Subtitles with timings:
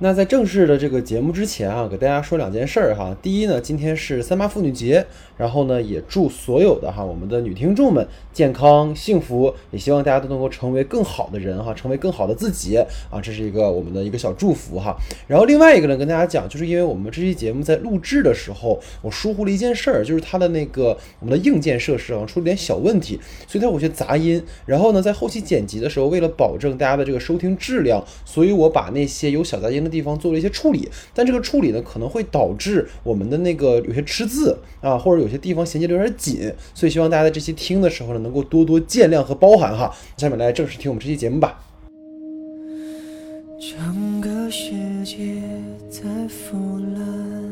[0.00, 3.16] 那在正式的这个节目之前啊，给大家说两件事儿哈。
[3.20, 5.04] 第一呢，今天是三八妇女节，
[5.36, 12.76] 然后呢，也祝所有的哈我们的女听众们健康幸福，也希望大家都能够成为更好的人哈，成为更好的自己
[13.10, 14.96] 啊，这是一个我们的一个小祝福哈。
[15.26, 23.18] 然后另外一个呢，跟大家讲，就是因为我们这期节目在录制的时候，我疏忽了一件事儿，就是它的那个我们的硬件设施啊出了点小问题，
[23.48, 24.40] 所以它有些杂音。
[24.64, 39.94] 然后呢，在后期剪辑的时候，为了保证大家的这个收听质量，所以我把那些有小杂音的地方做了一些处理，但这个处理呢可能会导致我们的那个有些吃字啊，或者有些地方衔接的有点紧，所以希望大家在这期听的时候呢，能够多多见谅和包涵哈。
[40.16, 41.58] 下面来正式听我们这期节目吧。
[43.60, 44.70] 整个世
[45.04, 45.42] 界
[45.90, 47.48] 在腐烂。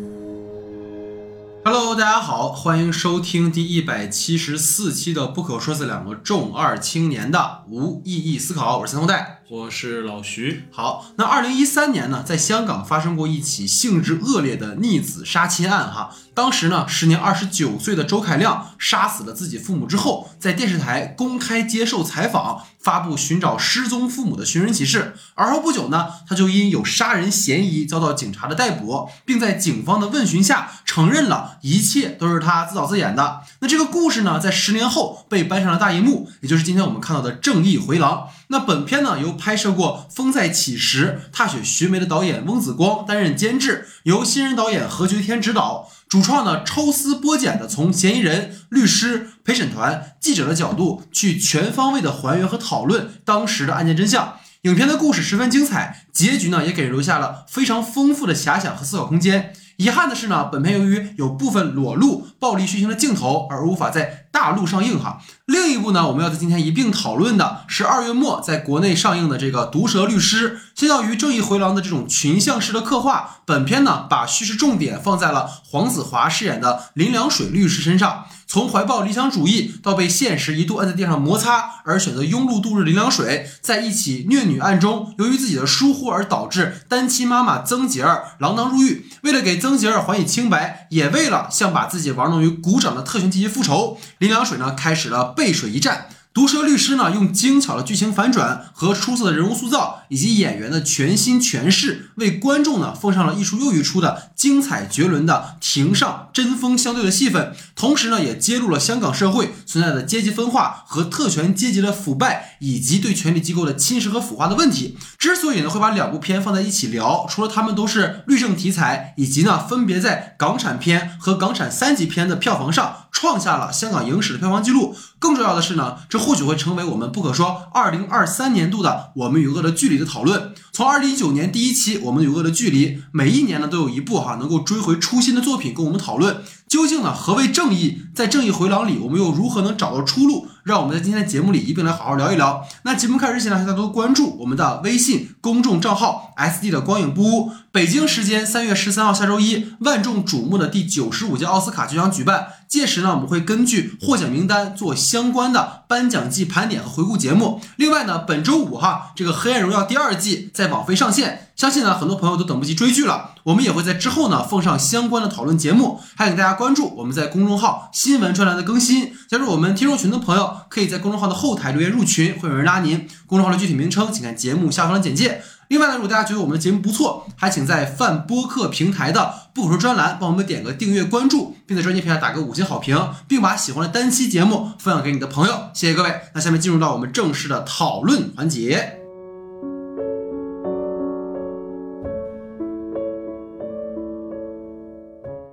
[1.64, 9.35] Hello，大家好，欢迎收听第一百七十四期的《不可说是两个重二青年的无意义思考》，我是三后代。
[9.48, 10.64] 我是老徐。
[10.72, 15.88] 好，那二零一三年呢，在香港发生过一起性质恶劣的逆子杀亲案。
[15.88, 25.16] 哈，当时呢，时年二十九岁的周凯亮杀死了自己父母之后，在电视台公开接受采访，发布寻找失踪父母的寻人启事。
[25.34, 33.40] 而后不久呢，他就因有杀人嫌疑遭到警察的逮捕，并在警方的问询下承认了一切都是他自导自演的。
[33.58, 38.18] 那这个故事呢，在十年后被搬上了大荧幕，也就是今天我们看到的《正义回廊》。
[38.48, 54.34] 那本片呢，由拍摄过《风再起时》《踏雪寻梅》的导演翁子光担任监制，由新人导演何觉天执导，主创呢抽丝剥茧的从嫌疑人、律师、陪审团、记者的角度去全方位的还原和讨论当时的案件真相。
[54.62, 59.52] 影片的故事十分精彩，结局呢也给人留下了非常丰富的遐想和思考空间。
[59.76, 64.25] 遗憾的是呢，本片由于有部分裸露、暴力血腥的镜头而无法在。
[64.36, 70.58] 大陆上映哈，另一部呢，我们要在今天一并讨论的是二月末在国内上映的这个《毒舌律师》。
[70.76, 78.26] 相较于《正义回廊》的这种群像式的刻画，本片呢把叙事重点放在了黄子华饰演的林良水律师身上。
[78.48, 89.06] 从怀抱理想主义到被现实一度摁在地上摩擦，而选择庸碌度日，林良水在一起虐女案中，由于自己的疏忽而导致单亲妈妈曾洁儿锒铛入狱。
[89.22, 93.98] 为了给曾洁儿还以清白，也为了向把自己玩弄于股掌的特权阶级复仇。
[94.18, 96.08] 林良水呢，开始了背水一战。
[96.34, 107.54] 毒舌律师呢，用精巧的剧情反转和出色的人物塑造，以及演员的全新诠释，为观众呢奉上了一出又一出的精彩绝伦的庭上针锋相对的戏份。
[107.74, 114.98] 同时呢，也揭露了香港社会存在的阶级分化和特权阶级的腐败，以及对权力机构的侵蚀和腐化的问题。
[115.18, 123.04] 之所以呢会把两部片放在一起聊，除了他们都是律政题材，以及呢分别在港产片和港产三级片的票房上。
[123.18, 124.94] 创下了香港影史的票房纪录。
[125.18, 130.52] 更重要的是呢，这或许会成为我们不可说二零二三年度的我们与恶的距离的讨论。
[130.70, 136.42] 从二零一九年第一期我们与恶的距离，每一年呢都有一部哈能够追回初心的作品跟我们讨论。
[136.68, 138.02] 究竟呢何为正义？
[138.14, 140.48] 在正义回廊里，我们又如何能找到出路？
[140.66, 142.66] 让我们在今天的节目里一并来好好聊一聊。
[142.82, 147.52] 那节目开始之前呢，大家多关注我们的微信公众账号 S D 的光影不污。
[147.70, 152.48] 北京时间三月十三号下周一，万众瞩目的第九十五届奥斯卡就将举办。
[152.66, 157.60] 届时呢，我们会根据获奖名单做相关的颁奖季盘点和回顾节目。
[157.76, 163.34] 另外呢，本周五哈，这个《黑暗荣耀》第二季在网飞上线，相信呢很多朋友都等不及追剧了。
[163.44, 169.12] 我们也会在之后呢奉上相关的讨论节目，还请大家关注我们在公众号新闻专栏的更新。
[169.28, 173.06] 加入我们听众群的朋友，可以在公众号的后台留言入群，会有人拉您。
[173.26, 175.42] 公众号的具体名称，请看节目下方的简介。
[175.68, 182.96] 另外呢，如果大家觉得我们的节目不错，还请在泛播客平台的不可说专栏帮我们点个订阅关注，并在专辑平台打个五星好评，
[183.26, 185.70] 并把喜欢的单期节目分享给你的朋友。
[185.74, 186.20] 谢谢各位。
[186.34, 189.05] 那下面进入到我们正式的讨论环节。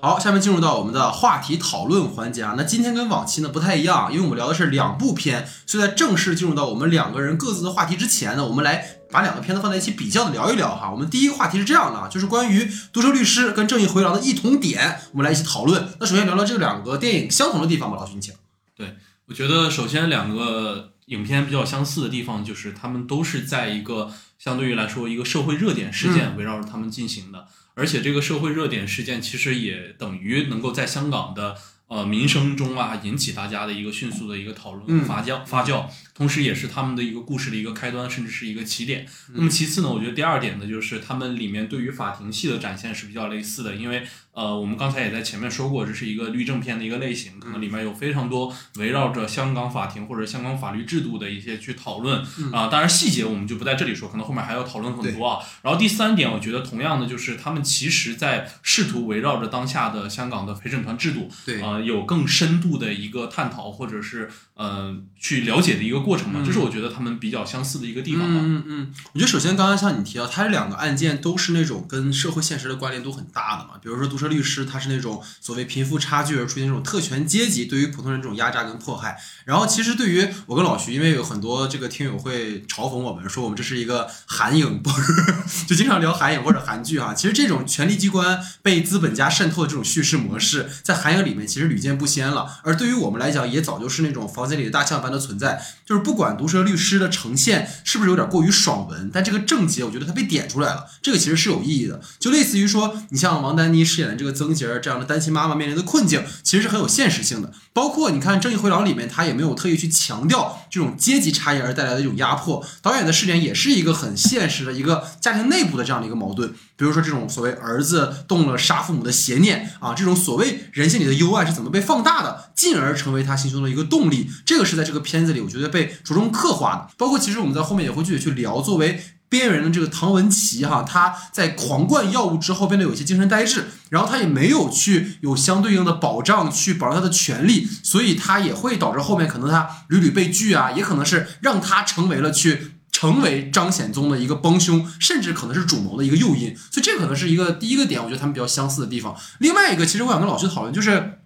[0.04, 2.56] 好，下面进入到我们的话题讨论环节啊。
[2.58, 9.00] 那今天跟往期呢不太一样，因为我们聊的是两部片，所以在正式进入到我们两个人各自的话题之前呢，我们来。
[9.14, 15.88] 把两个片子放在一起比较的聊一聊哈，我们第一个话题是这样的，就是关于《毒舌律师》跟《正义回廊》的异同点，我们来一起讨论。
[16.00, 18.34] 那首先聊聊这两个电影相同的地方吧，老徐你请。
[18.76, 18.96] 对，
[19.28, 27.46] 我觉得首先两个影片比较相似的地方，就是他们都是在一个相对于来说一个社会热点事件围绕着他们进行的，
[27.76, 31.56] 而且这个社会热点事件其实也等于能够在香港的。
[31.90, 35.86] 呃，民生中啊，引起大家的一个迅速的一个讨论发酵发酵，
[36.16, 39.06] 同时也是他们的一个故事的一个开端，甚至是一个起点。
[39.34, 44.02] 那么其次呢，我觉得第二点呢，就是他们里面对于法庭戏的展现是比较类似的，因为
[44.34, 52.20] 呃，我们刚才也在前面说过，这是一个律政片的一个类型，可能里面有非常多围绕着香港法庭或者香港法律制度的一些去讨论
[52.52, 55.40] 啊、当然细节我们就不在这里说，可能后面还要讨论很多啊。
[55.62, 68.42] 然后第三点，我觉得同样的就是他们其实在试图围绕着当下的香港的陪审团制度，对呃，有更深度的一个探讨或者是呃去了解的一个过程嘛，这是我觉得他们比较相似的一个地方吧。
[68.42, 73.72] 嗯嗯嗯，我觉得首先刚刚像你提到，它这两个案件都是那种跟社会现实的关联度很大的嘛。
[73.82, 79.18] 比如说毒舌律师，他是那种所谓贫富差距而出现这种特权阶级对于普通人这种压榨跟迫害。
[79.46, 85.14] 然后其实对于我跟老徐，因为有很多这个听友会嘲讽我们说我们这是一个韩影，不是
[85.68, 87.14] 就经常聊韩影或者韩剧哈。
[87.14, 92.60] 其实这种权力机关被资本家渗透的这种叙事模式，在韩影里面其实屡见不鲜了。
[92.64, 95.62] 而对于我们来讲，也早就是那种房间里的大象般的存在。
[95.86, 102.00] 就是不管毒舌律师的呈现是不是有点过于爽文，但这个症结我觉得它被点出来了，这个其实是有意义的。
[102.20, 107.52] 就类似于说，你像王丹妮饰演的这个曾洁这样的单亲妈妈面临的困境，其实是很有现实性的。
[107.74, 112.64] 包括你看《正义回廊》里面，他也没有特意去强调这种阶级差异而带来的这种压迫。
[112.82, 116.54] 导演的视点也是一个很现实的一个家庭内部的这样的一个矛盾。
[116.76, 124.30] 比如说这种所谓儿子动了杀父母的邪念啊，这种所谓人性里的幽暗是怎么被放大的，进而成为他心中的一个动力。
[124.46, 126.88] 这个是在这个片子里，我觉得被着重刻画的。
[126.98, 129.02] 包括其实我们在后面也会具体去聊，作为
[129.34, 142.74] 边缘的这个唐文琪哈，他在狂灌药物之后变得有些精神呆滞，然后他也没有去有相对应的保障去保障他的权利，所以他也会导致后面可能他屡屡被拒啊，也可能是让他成为了去。
[142.94, 149.14] 成为张显宗的一个帮凶，甚至可能是主谋的一个诱因，所以这可能是一个第一个点，我觉得他们比较相似的地方。
[149.40, 151.18] 另外一个，其实我想跟老师讨论，就是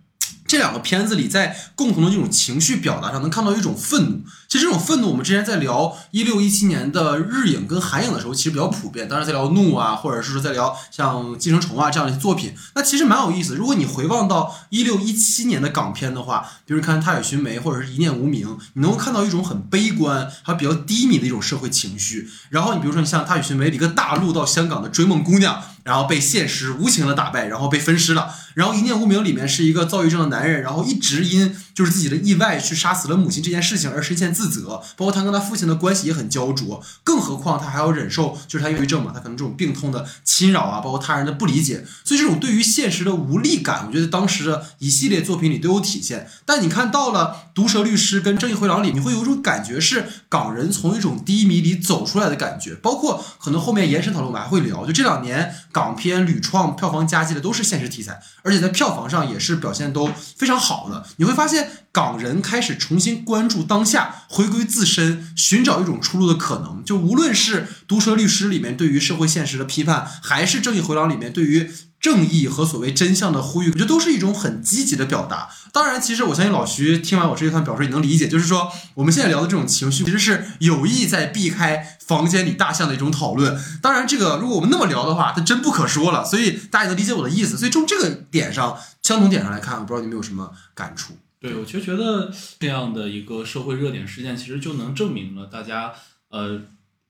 [0.47, 4.21] 这两个片子里在共同的这种情绪表达上，能看到一种愤怒。
[4.47, 9.07] 其实这种愤怒，我们之前在聊一六一七年的日影跟韩影的时候，其实比较普遍。
[9.09, 13.55] 当然，在聊怒啊，或者是说在聊像《寄生虫》啊这样的一些作品，那其实蛮有意思。
[13.55, 22.29] 如果你回望到一六一七年的港片的话，比如看《踏雪寻梅》或者是一念无名，你能够看到一种很悲观还比较低迷的一种社会情绪。
[22.49, 28.33] 然后你比如说，你像《踏雪寻梅》里一个大陆到香港的追梦姑娘，然后被现实无情的打败，然后被分尸了。
[28.53, 46.27] 然后《一念无名》里面是一个躁郁症的男人，然后一直因就是自己的意外去杀死了母亲这件事情而深陷自责，包括他跟他父亲的关系也很焦灼，更何况他还要忍受就是他抑郁症嘛，他可能这种病痛的侵扰啊，包括他人的不理解，所以这种对于现实的无力感，我觉得当时的一系列作品里都有体现。
[46.47, 61.05] 但你看到了《毒舌律师》跟《正义回廊》里，你会有一种感觉是港人从一种低迷里走出来的感觉，包括可能后面延伸讨论我们还会聊，就这两年港片屡创票房佳绩的都是现实题材，而且在票房上也是表现都非常好的。
[61.17, 66.83] 你会发现港人开始重新关注当下，回归自身，寻找一种出路的可能。
[66.83, 75.49] 就无论是《毒舌律师》里面对于社会现实的批判，还是《正义回廊》里面对于正义和所谓真相的呼吁，我觉得都是一种很积极的表达。
[75.73, 83.59] 当然，其实我相信老徐听完我这一番表述，你能理解，就是说我们现在聊的这种情绪，其实是有意在避开房间里大象的一种讨论。
[83.81, 86.23] 当然，这个如果我们那么聊的话，它真不可说了。
[86.23, 87.57] 所以大家也能理解我的意思。
[87.57, 91.17] 所以从这个点上，相同点上来看，我不知道你们有什么感触。
[91.39, 95.93] 对，我其实觉得这样的一个社会热点事件，其实就能证明了大家
[96.29, 96.61] 呃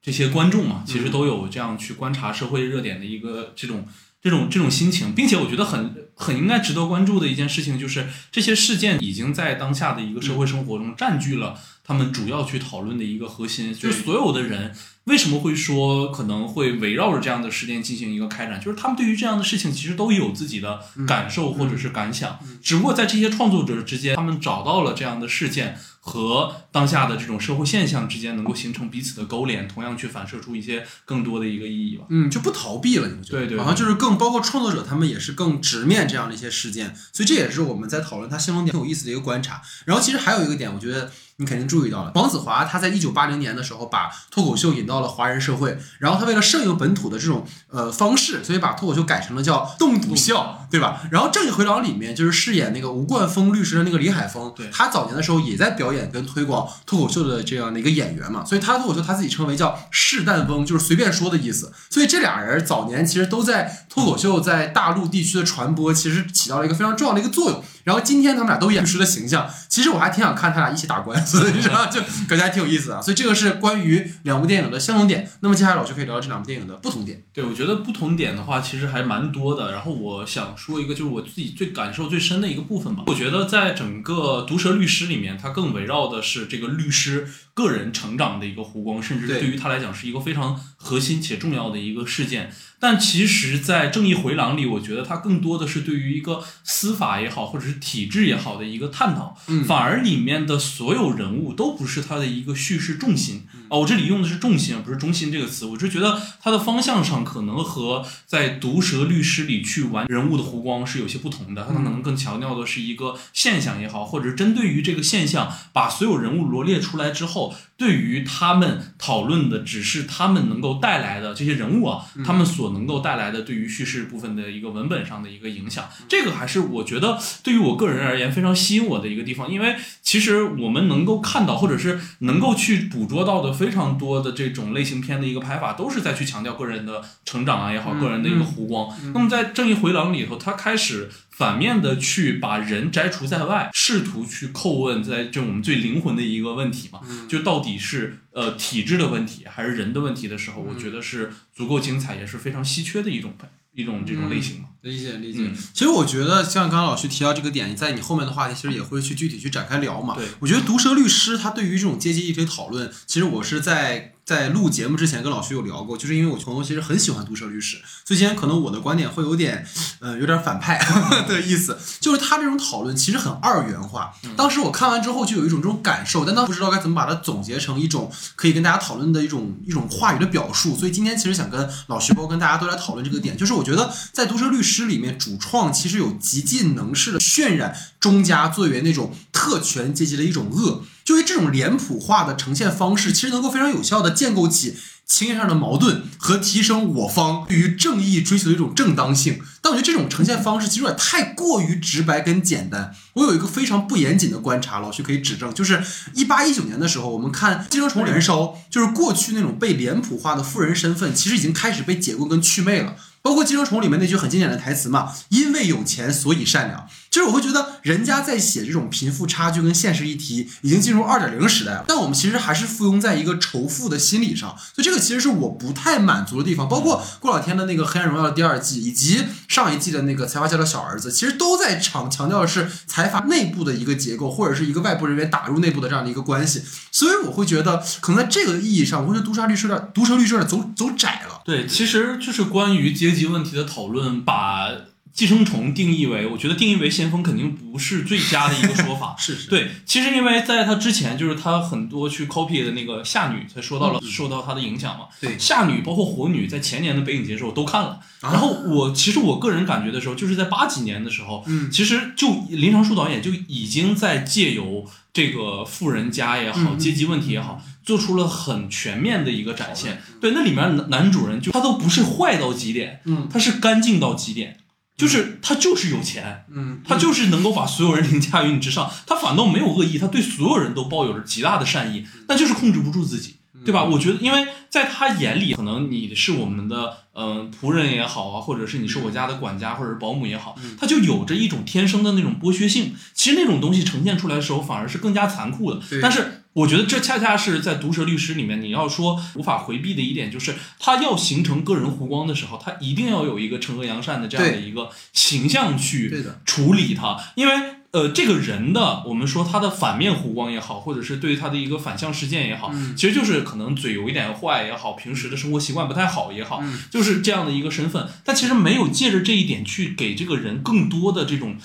[0.01, 3.87] 这些观众嘛，其实都有这样去观察社会热点的一个这种
[4.21, 11.57] 这种这种心情，并且我觉得很很应该值得关注的一件事情，就是这些事件已经在当下的一个社会生活中占据了
[11.87, 14.75] 他们主要去讨论的一个核心，就是所有的人。
[15.05, 18.59] 为什么会说可能会围绕着这样的事件进行一个开展？
[18.59, 32.03] 就是他们对于这样的事情其实都有自己的感受或者是感想，只不过在这些创作者之间，他们找到了这样的事件和当下的这种社会现象之间能够形成彼此的勾连，同样去反射出一些更多的一个意义吧。
[32.09, 33.39] 嗯，就不逃避了，你觉得？
[33.39, 39.61] 对对，好像就是更包括创作者他们也是更直面这样的一些事件，所以这也是我们在讨论他新闻点很有意思的一个观察。
[39.85, 41.09] 然后其实还有一个点，我觉得。
[41.39, 51.03] 你肯定注意到了，黄子华他在一九八零年的时候把脱口秀引到了华人社会，然后他为了顺应本土的这种呃方式，所以把脱口秀改成了叫冻笃笑，对吧？
[51.11, 61.71] 然后《正义回廊》里面就是饰演那个吴冠峰律师的那个李海峰，对，他早年的时候也在表演跟推广脱口秀的这样的一个演员嘛，所以他脱口秀他自己称为叫试弹翁，就是随便说的意思。
[61.91, 67.63] 所以这俩人早年其实都在脱口秀在大陆地区的传播，其实起到了一个非常重要的一个作用。
[67.87, 71.39] 然后今天他们俩都演律师的形象，其实我还挺想看他俩一起打官司。
[71.39, 73.01] 子，你知道，就感觉还挺有意思啊。
[73.01, 75.25] 所以这个是关于两部电影的相同点。
[75.39, 77.23] 那么接下来老师可以聊聊这两部电影的不同点。
[77.31, 79.71] 对，我觉得不同点的话，其实还蛮多的。
[79.71, 83.03] 然后我想说一个，就是我自己最感受最深的一个部分吧。
[83.07, 92.51] 我觉得在整个《毒舌律师》里面，它更围绕的是这个律师个人成长的一个弧光，甚至对对于他来讲是一个非常核心且重要的一个事件。
[92.79, 99.37] 但其实，在《正义回廊》里，我觉得它更多的是对于一个司法也好，或者是体制也好的一个探讨。
[99.47, 103.47] 嗯反而里面的所有人物都不是他的一个叙事重心。
[103.69, 105.65] 哦，我这里用的是重心，而不是中心这个词。
[105.65, 111.65] 我是觉得它的方向上可能和在《毒舌律师》里去玩人物的弧光是有些不同的。
[111.67, 125.87] 它可能更强调的是一个现象也好，或者针对于这个现象，把所有人物罗列出来之后，对于他们讨论的只是他们能够带来的这些人物啊，他们所能够带来的对于叙事部分的一个文本上的一个影响。
[126.09, 138.89] 这个还是我觉得对于我个人而言非常吸引我的一个地方，因为其实我们能够看到，或者是能够去捕捉到的非常多的这种类型片的一个拍法，都是在去强调个人的成长啊也好，嗯个人的一个弧光。
[139.13, 153.35] 那么在《正义回廊》里头，他开始反面的去把人摘除在外，试图去叩问在这我们最灵魂的一个问题嘛，就到底是呃体制的问题还是人的问题的时候，我觉得是足够精彩，也是非常稀缺的一种
[153.75, 154.69] 一种这种类型嘛。
[154.81, 155.41] 理解理解。
[155.43, 160.15] 嗯其实我觉得像刚刚老师提到这个点，在你后面的话题其实也会去具体去展开聊嘛。
[160.15, 169.65] 对，我觉得毒舌律师他对于这种阶级议题的讨论，其实我是在在录节目之前跟老徐有聊过，就是因为我朋友其实很喜欢毒舌律师，所以今天可能我的观点会有点
[170.01, 170.77] 呃有点反派
[171.29, 174.11] 的意思，就是他这种讨论其实很二元化。
[174.35, 199.39] 当时我看完之后就有一种这种感受，但当时不知道该怎么把它总结成一种可以跟大家讨论的一种一种话语的表述，所以今天其实想跟老徐包括跟大家都来讨论这个点，就是我觉得在毒舌律师里面，主创其实有极尽能事的渲染中家作为那种特权阶级的一种恶，就于这种脸谱化的呈现方式，其实能够非常有效的建构起情节上的矛盾和提升我方对于正义追求的一种正当性。
[199.61, 202.93] 但我觉得这种呈现方式其实有点太过于直白跟简单。
[203.13, 205.81] 我有一个非常不严谨的观察，老徐可以指正，就是
[206.13, 212.97] 一八一九年的时候，我们看《寄生虫燃烧》，就是过去那种被脸谱化的富人身份，其实已经开始被解构跟祛魅了。
[213.21, 216.87] 包括《寄生虫》里面那句很经典的台词嘛，“因为有钱，所以善良”。
[217.09, 226.67] 就是我会觉得人家在写这种贫富差距跟现实议题，已经进入二点零时代了，但我们其实还是附庸在一个仇富的心理上，所以这个其实是我不太满足的地方。
[226.67, 236.61] 包括过两天的那个《黑暗荣耀》的第二季，以及上一季的那个财阀家的小儿子，其实都在强强调的是财阀内部的一个结构，或者是一个外部人员打入内部的这样的一个关系。
[236.91, 241.41] 所以我会觉得，可能在这个意义上，我会觉得毒杀律师的毒舌律师走走窄了。
[241.45, 244.69] 对，其实就是关于阶级问题的讨论，把
[245.17, 249.15] 寄生虫定义为，我觉得定义为先锋肯定不是最佳的一个说法。
[249.17, 255.05] 是是，对，其实因为在他之前，就是他很多去 copy 的那个夏女，才说到了受到他的影响嘛。
[255.19, 255.35] 对。
[255.39, 257.99] 夏女包括火女，在前年的北影节的时候都看了。
[258.21, 258.29] 啊？
[258.31, 261.71] 然后我其实我个人感觉的时候，就是在八几年的时候，嗯。
[261.71, 269.99] 其实就林长树导演就已经在借由这个富人家也好，嗯阶级问题也好，做出了很全面的一个展现。
[270.21, 273.27] 对，那里面男男主人就他都不是坏到极点，嗯。
[273.33, 274.59] 他是干净到极点，
[274.97, 276.45] 就是他就是有钱。
[276.51, 283.83] 嗯，他就是能够把所有人凌驾于你之上，他反倒没有恶意，他对所有人都抱有着极大的善意，但就是控制不住自己，对吧？
[283.83, 292.95] 我觉得，因为在他眼里，可能你是我们的嗯、呃仆人也好啊，或者是你是我家的管家或者是保姆也好，他就有着一种天生的那种剥削性。
[293.13, 295.79] 其实那种东西呈现出来的时候，反而是更加残酷的。
[296.01, 306.11] 但是我觉得这恰恰是在《毒舌律师》里面，你要说无法回避的一点，就是他要形成个人弧光的时候，他一定要有一个惩恶扬善的这样的一个形象去，
[306.45, 307.53] 处理他，因为
[307.91, 318.07] 呃，这个人的我们说他的反面弧光也好，或者是对于他的一个反向事件也好，嗯其实就是可能嘴有一点坏也好，平时的生活习惯不太好也好，嗯就是这样的一个身份。
[318.25, 321.55] 但其实没有借着这一点去给这个人更多的这种。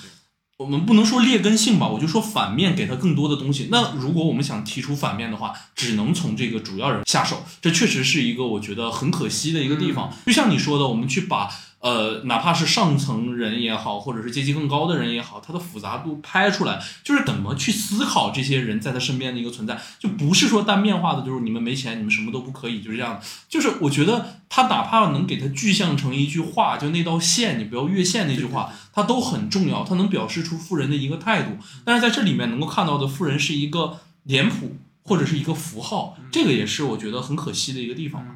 [0.57, 3.69] 我们不能说劣根性吧，我就说反面给他更多的东西。
[3.71, 10.13] 那如果我们想提出反面的话，只能从这个主要人下手，这确实是一个我觉得很可惜的一个地方。
[10.27, 11.49] 就像你说的，我们去把
[11.83, 23.19] 呃，哪怕是上层人也好，或者是阶级更高的人也好，他的复杂度拍出来，就是怎么去思考这些人在他身边的一个存在，就不是说单面化的，就是你们没钱，你们什么都不可以，就是这样。
[23.49, 31.57] 就是我觉得他哪怕能给他具象成一句话，就那道线你不要越线那句话，它都很重要，它能表示出富人的一个态度。
[31.83, 38.35] 但是在这里面能够看到的富人是一个脸谱或者是一个符号，这个也是我觉得很可惜的一个地方吧。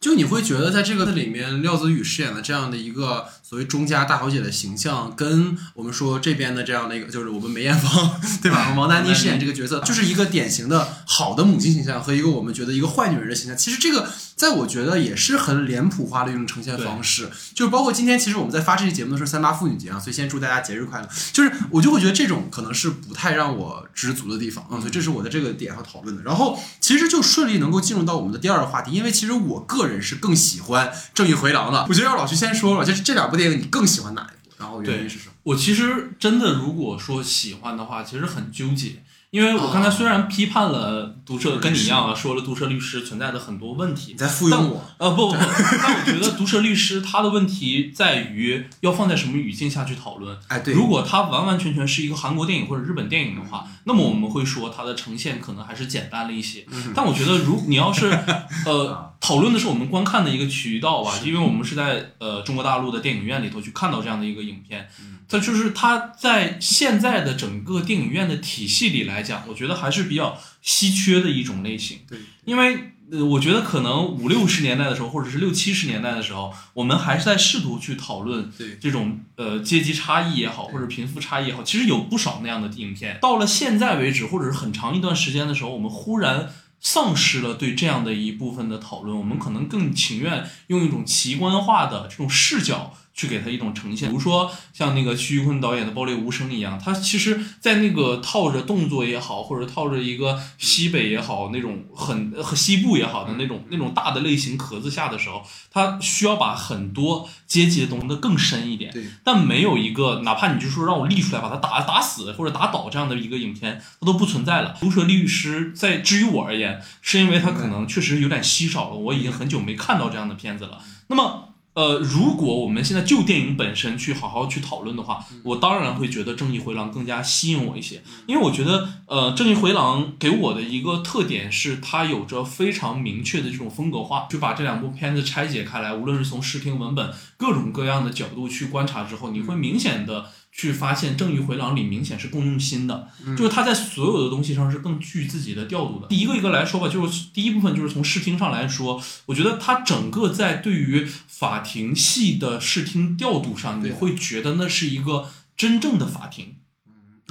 [0.00, 8.74] 就你会觉得在这个里面，廖子宇饰演的这样的一个所谓钟家大小姐的形象，跟我们说这边的这样的一个，就是我们梅艳芳， 对吧？
[8.76, 13.58] 王丹妮饰演这个角色，就是一个典型的好的母亲形象和一个我们觉得一个坏女人的形象。
[13.58, 17.28] 其实这个在我觉得也是很脸谱化的一种呈现方式。
[17.52, 21.08] 就是包括今天，其实我们在发这期节目的时候，三八妇女节啊，所以先祝大家节日快乐。
[21.32, 26.22] 就是我就会觉得这种可能是不太让我知足的地方，嗯，所以这是我的这个点要讨论的。
[26.22, 30.00] 然后其实就顺利能够进入到我们的第二个话题，因为其实我个人。
[30.00, 34.54] 是更喜欢《正义回廊》的，我觉得让老徐先说了，就是这两部电影你更喜欢哪一部？
[34.58, 35.32] 然后原因是什么？
[35.44, 39.02] 我其实真的如果说喜欢的话，其实很纠结。
[39.30, 44.84] 因为我刚才虽然批判了毒舌，跟你一样啊，说了毒舌律师存在的很多问题，你在附庸我？
[44.98, 45.38] 呃，不不不，
[45.80, 50.36] 但我觉得毒舌律师他的问题在于要放在什么语境下去讨论。
[50.48, 56.66] 哎，对，如果它完完全全是一个韩国电影或者日本电影的话，那么我们会说它的呈现可能还是简单了一些。
[56.92, 58.10] 但我觉得，如你要是
[58.66, 64.88] 呃讨论的是我们观看的一个渠道吧，因为我们是在呃中国大陆的电影院里头去看到这样的一个影片。
[65.30, 72.00] 它就是它在现在的整个电影院的体系里来讲，我觉得还是比较稀缺的一种类型。
[72.08, 83.18] 对，因为呃，我觉得可能五六十年代的时候，或者是六七十年代的时候，我们还是在试图去讨论这种呃阶级差异也好，或者贫富差异也好，其实有不少那样的影片。
[83.22, 92.96] 到了现在为止，或者是很长一段时间的时候，我们忽然丧失了对这样的一部分的讨论，我们可能更情愿用一种奇观化的这种视角。
[93.20, 108.90] 去给他一种呈现，比如说像那个徐玉坤导演的《爆裂无声》一样，他其实，在那个套着动作也好，或者套着一个西北也好，那种很和西部也好的那种那种大的类型壳子下的时候，他需要把很多阶级的东西的更深一点。
[108.90, 114.74] 对，但没有一个哪怕你就说让我立出来把他打打死或者打倒这样的一个影片，它都不存在了。
[114.80, 120.78] 毒舌律师在至于我而言，是因为他可能确实有点稀少了，我已经很久没看到这样的片子了。
[121.08, 121.49] 那么。
[121.74, 134.26] 呃，如果我们现在就电影本身去好好去讨论的话，我当然会觉得《正义回廊》更加吸引我一些，因为我觉得，呃，《正义回廊》给我的一个特点是它有着非常明确的这种风格化。
[134.28, 140.26] 就把这两部片子拆解开来，无论是从视听、文本各种各样的角度去观察之后，你会明显的。
[140.52, 146.08] 去发现《正义回廊》里明显是更用心的，就是他在所有的东西上是更具自己的调度的。
[146.08, 156.56] 第一个一个来说吧，就是第一部分就是从视听上来说，我觉得他整个在对于法庭戏的视听调度上，你会觉得那是一个真正的法庭。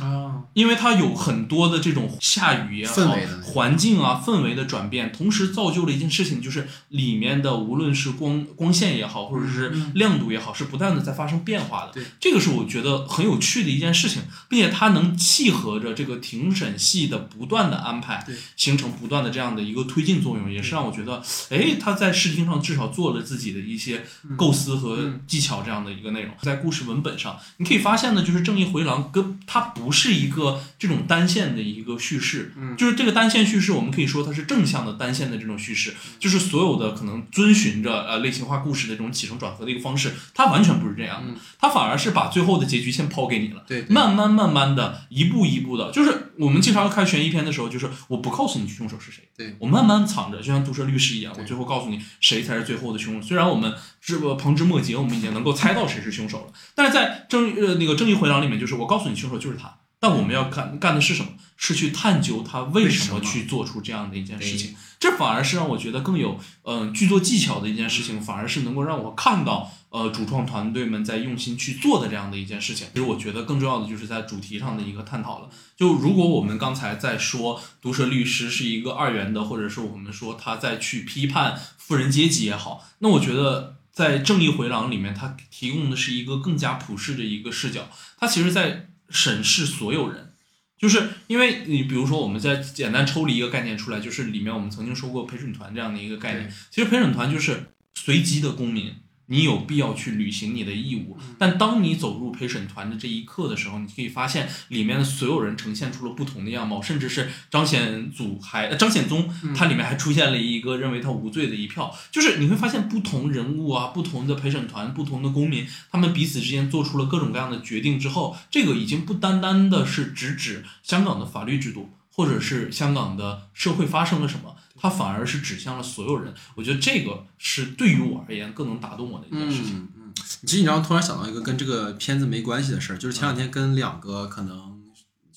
[0.01, 11.91] 啊，因为它有很多的这种下雨也好，环境啊氛围的转变，同时造就了一件事情，就是里面的无论是光光线也好，或者是亮度也好，是不断的在发生变化的。
[11.93, 24.05] 对，这个是我觉得很有趣的一件事情，并且它能契合着这个庭审戏的不断的安排，形成不断的这样的一个推进作用，也是让我觉得，哎，他在视听上至少做了自己的一些
[24.37, 26.33] 构思和技巧这样的一个内容。
[26.41, 29.88] 在故事文本上，你可以发现呢，就是《正义回廊》跟它不。
[29.89, 49.55] 不是一个这种单线的一个叙事，嗯，就是这个单线叙事，我们可以说它是正向的单线的这种叙事，就是所有的可能遵循着呃类型化故事的这种起承转合的一个方式，它完全不是这样的，它反而是把最后的结局先抛给你了，对，慢慢慢慢的一步一步的，就是我们经常看悬疑片的时候，就是我不告诉你凶手是谁，对。
[49.57, 59.77] 我慢慢藏着，就像毒舌律师一样，我最后告诉你谁才是最后的凶手，虽然我们是旁枝末节，我们已经能够猜到谁是凶手了，但是在正呃那个正义回廊里面，就是我告诉你凶手就是他。
[60.01, 61.31] 但我们要干干的是什么？
[61.57, 64.73] 是去探究他为什么去做出这样的一件事情。
[64.97, 72.87] 这反而是让我觉得更有嗯剧作技巧的一件事情，反而是能够让我看到呃主创团队们在用心去做的这样的一件事情。
[72.93, 75.49] 其实我觉得更重要的就是在主题上的一个探讨了。
[75.75, 87.89] 就如果我们刚才在说毒舌律师是一个二元的，或者是我们说他在去批判富人阶级也好，那我觉得在正义回廊里面，他提供的是一个更加普世的一个视角。
[88.17, 90.33] 他其实，在审视所有人，
[90.77, 96.53] 就是因为你比如说，我们在简单抽离一个概念出来，就是里面我们曾经说过陪审团这样的一个概念。
[96.71, 98.93] 其实陪审团就是随机的公民。
[99.31, 124.55] 你有必要去履行你的义务，但当你走入陪审团的这一刻的时候，你可以发现里面的所有人呈现出了不同的样貌，甚至是张显祖还张显宗，他里面还出现了一个认为他无罪的一票，就是你会发现不同人物啊，不同的陪审团，不同的公民，他们彼此之间做出了各种各样的决定之后，这个已经不单单的是直指香港的法律制度，或者是香港的社会发生了什么。
[124.79, 129.87] 它反而是指向了所有人，我觉得这个是对于我而言更能打动我的一件事情。
[129.95, 130.13] 嗯，
[130.45, 134.78] 其实你让我突然想到一个跟这个片子没关系的事儿，就是前两天跟两个可能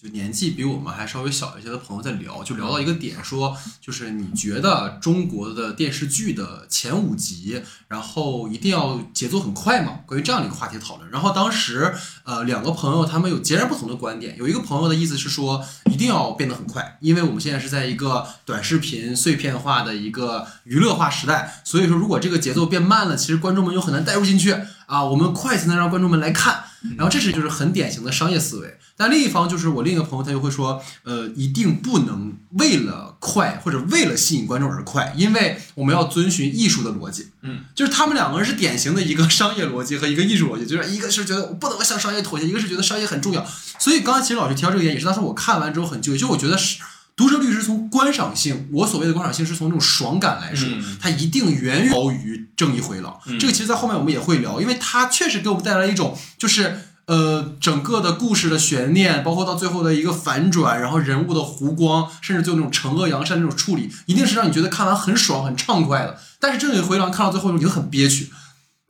[0.02, 10.00] 就年纪比我们还稍微小一些的朋友在聊，就聊到一个点，说就是你觉得中国的电视剧的前五集，然后一定要节奏很快嘛？
[10.04, 11.08] 关于这样的一个话题讨论。
[11.08, 24.56] 然后当时呃两个朋友他们有截然不同的观点，有一个朋友的意思是说一定要变得很快，因为我们现在是在一个短视频碎片化的一个娱乐化时代，所以说如果这个节奏变慢了，其实观众们就很难带入进去
[24.92, 26.64] 啊，我们快才能让观众们来看。
[26.98, 37.28] 然后这是就是很典型的商业思维，但另一方就是我另一个朋友，他就会说，呃，一定不能为了快或者为了吸引观众而快，因为我们要遵循艺术的逻辑。
[37.40, 43.46] 嗯，就是他们两个人是典型的一个商业逻辑和一个艺术逻辑，就是一个是觉得我不能向商业妥协，一个是觉得商业很重要。
[43.78, 46.78] 所以刚才其实老师提到这个点，也是当时我看完之后很纠结，就我觉得是。
[47.14, 50.68] 毒舌律师从观赏性，我所谓的观赏性是从这种爽感来说，
[51.00, 53.18] 它一定远远高于正义回廊。
[53.38, 66.18] 这个其实，在后面我们也会聊，因为它确实给我们带来一种，就是呃，整个的故事的悬念，包括到最后的一个反转，然后人物的弧光，甚至就那种惩恶扬善那种处理，一定是让你觉得看完很爽、很畅快的。
[66.40, 68.30] 但是正义回廊看到最后，你就很憋屈。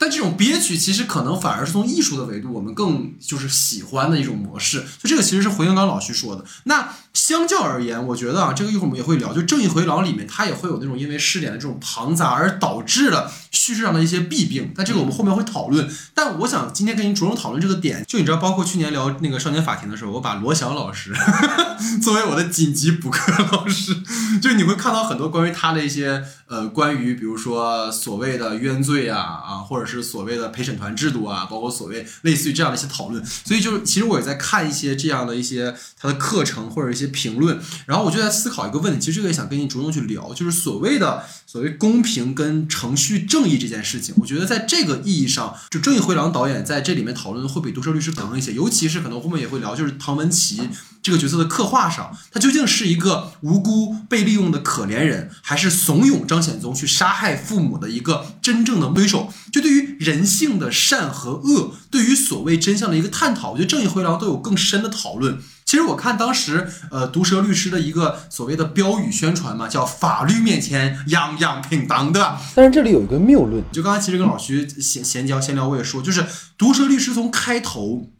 [0.03, 4.81] 但这种憋屈其实可能反而是从艺术的维度，我们更就是喜欢的一种模式。
[5.01, 6.45] 就这个其实是回应刚老徐说的。
[6.65, 14.73] 那相较而言，我觉得啊，这个一会儿我们也会聊，就《正义回廊》里面它也会有那种因为试点的这种庞杂而导致的叙事上的一些弊病。
[14.75, 15.89] 但这个我们后面会讨论。
[16.13, 21.15] 但我想今天跟您着重讨论这个点，就你知道，包括去年聊那个少年法庭的时候，我把罗翔老师
[22.03, 23.95] 作为我的紧急补课老师，
[24.43, 29.93] 就是你会看到很多关于他的一些呃，关于比如说所谓的冤罪啊啊，或者是。
[29.93, 50.69] 是所谓的陪审团制度啊，包括所谓类似于这样的一些讨论，所以就是其实我也在看一些这样的一些他的课程或者一些评论，然后我就在思考一个问题，其实这个也想跟你着重去聊，就是所谓的所谓公平跟程序正正义这件事情，我觉得在这个意义上，就正义回廊导演在这里面讨论会比毒舌律师更一些，尤其是可能后面也会聊，就是唐文琪。
[51.03, 59.33] 这个角色的刻画上，他究竟是一个无辜被利用的可怜人，还是怂恿张显宗去杀害父母的一个真正的推手？
[59.51, 65.41] 就对于人性的善和恶，对于所谓真相的一个探讨，我觉得正义回廊都有更深的讨论。
[65.73, 72.39] 其实我看当时，呃，毒舌律师的一个所谓的标语宣传嘛，叫“法律面前样样平等”，对吧？
[72.55, 76.27] 但是这里有一个谬论，就刚才其实跟老徐闲闲聊闲聊，我也说，就是
[76.59, 78.11] 毒舌律师从开头，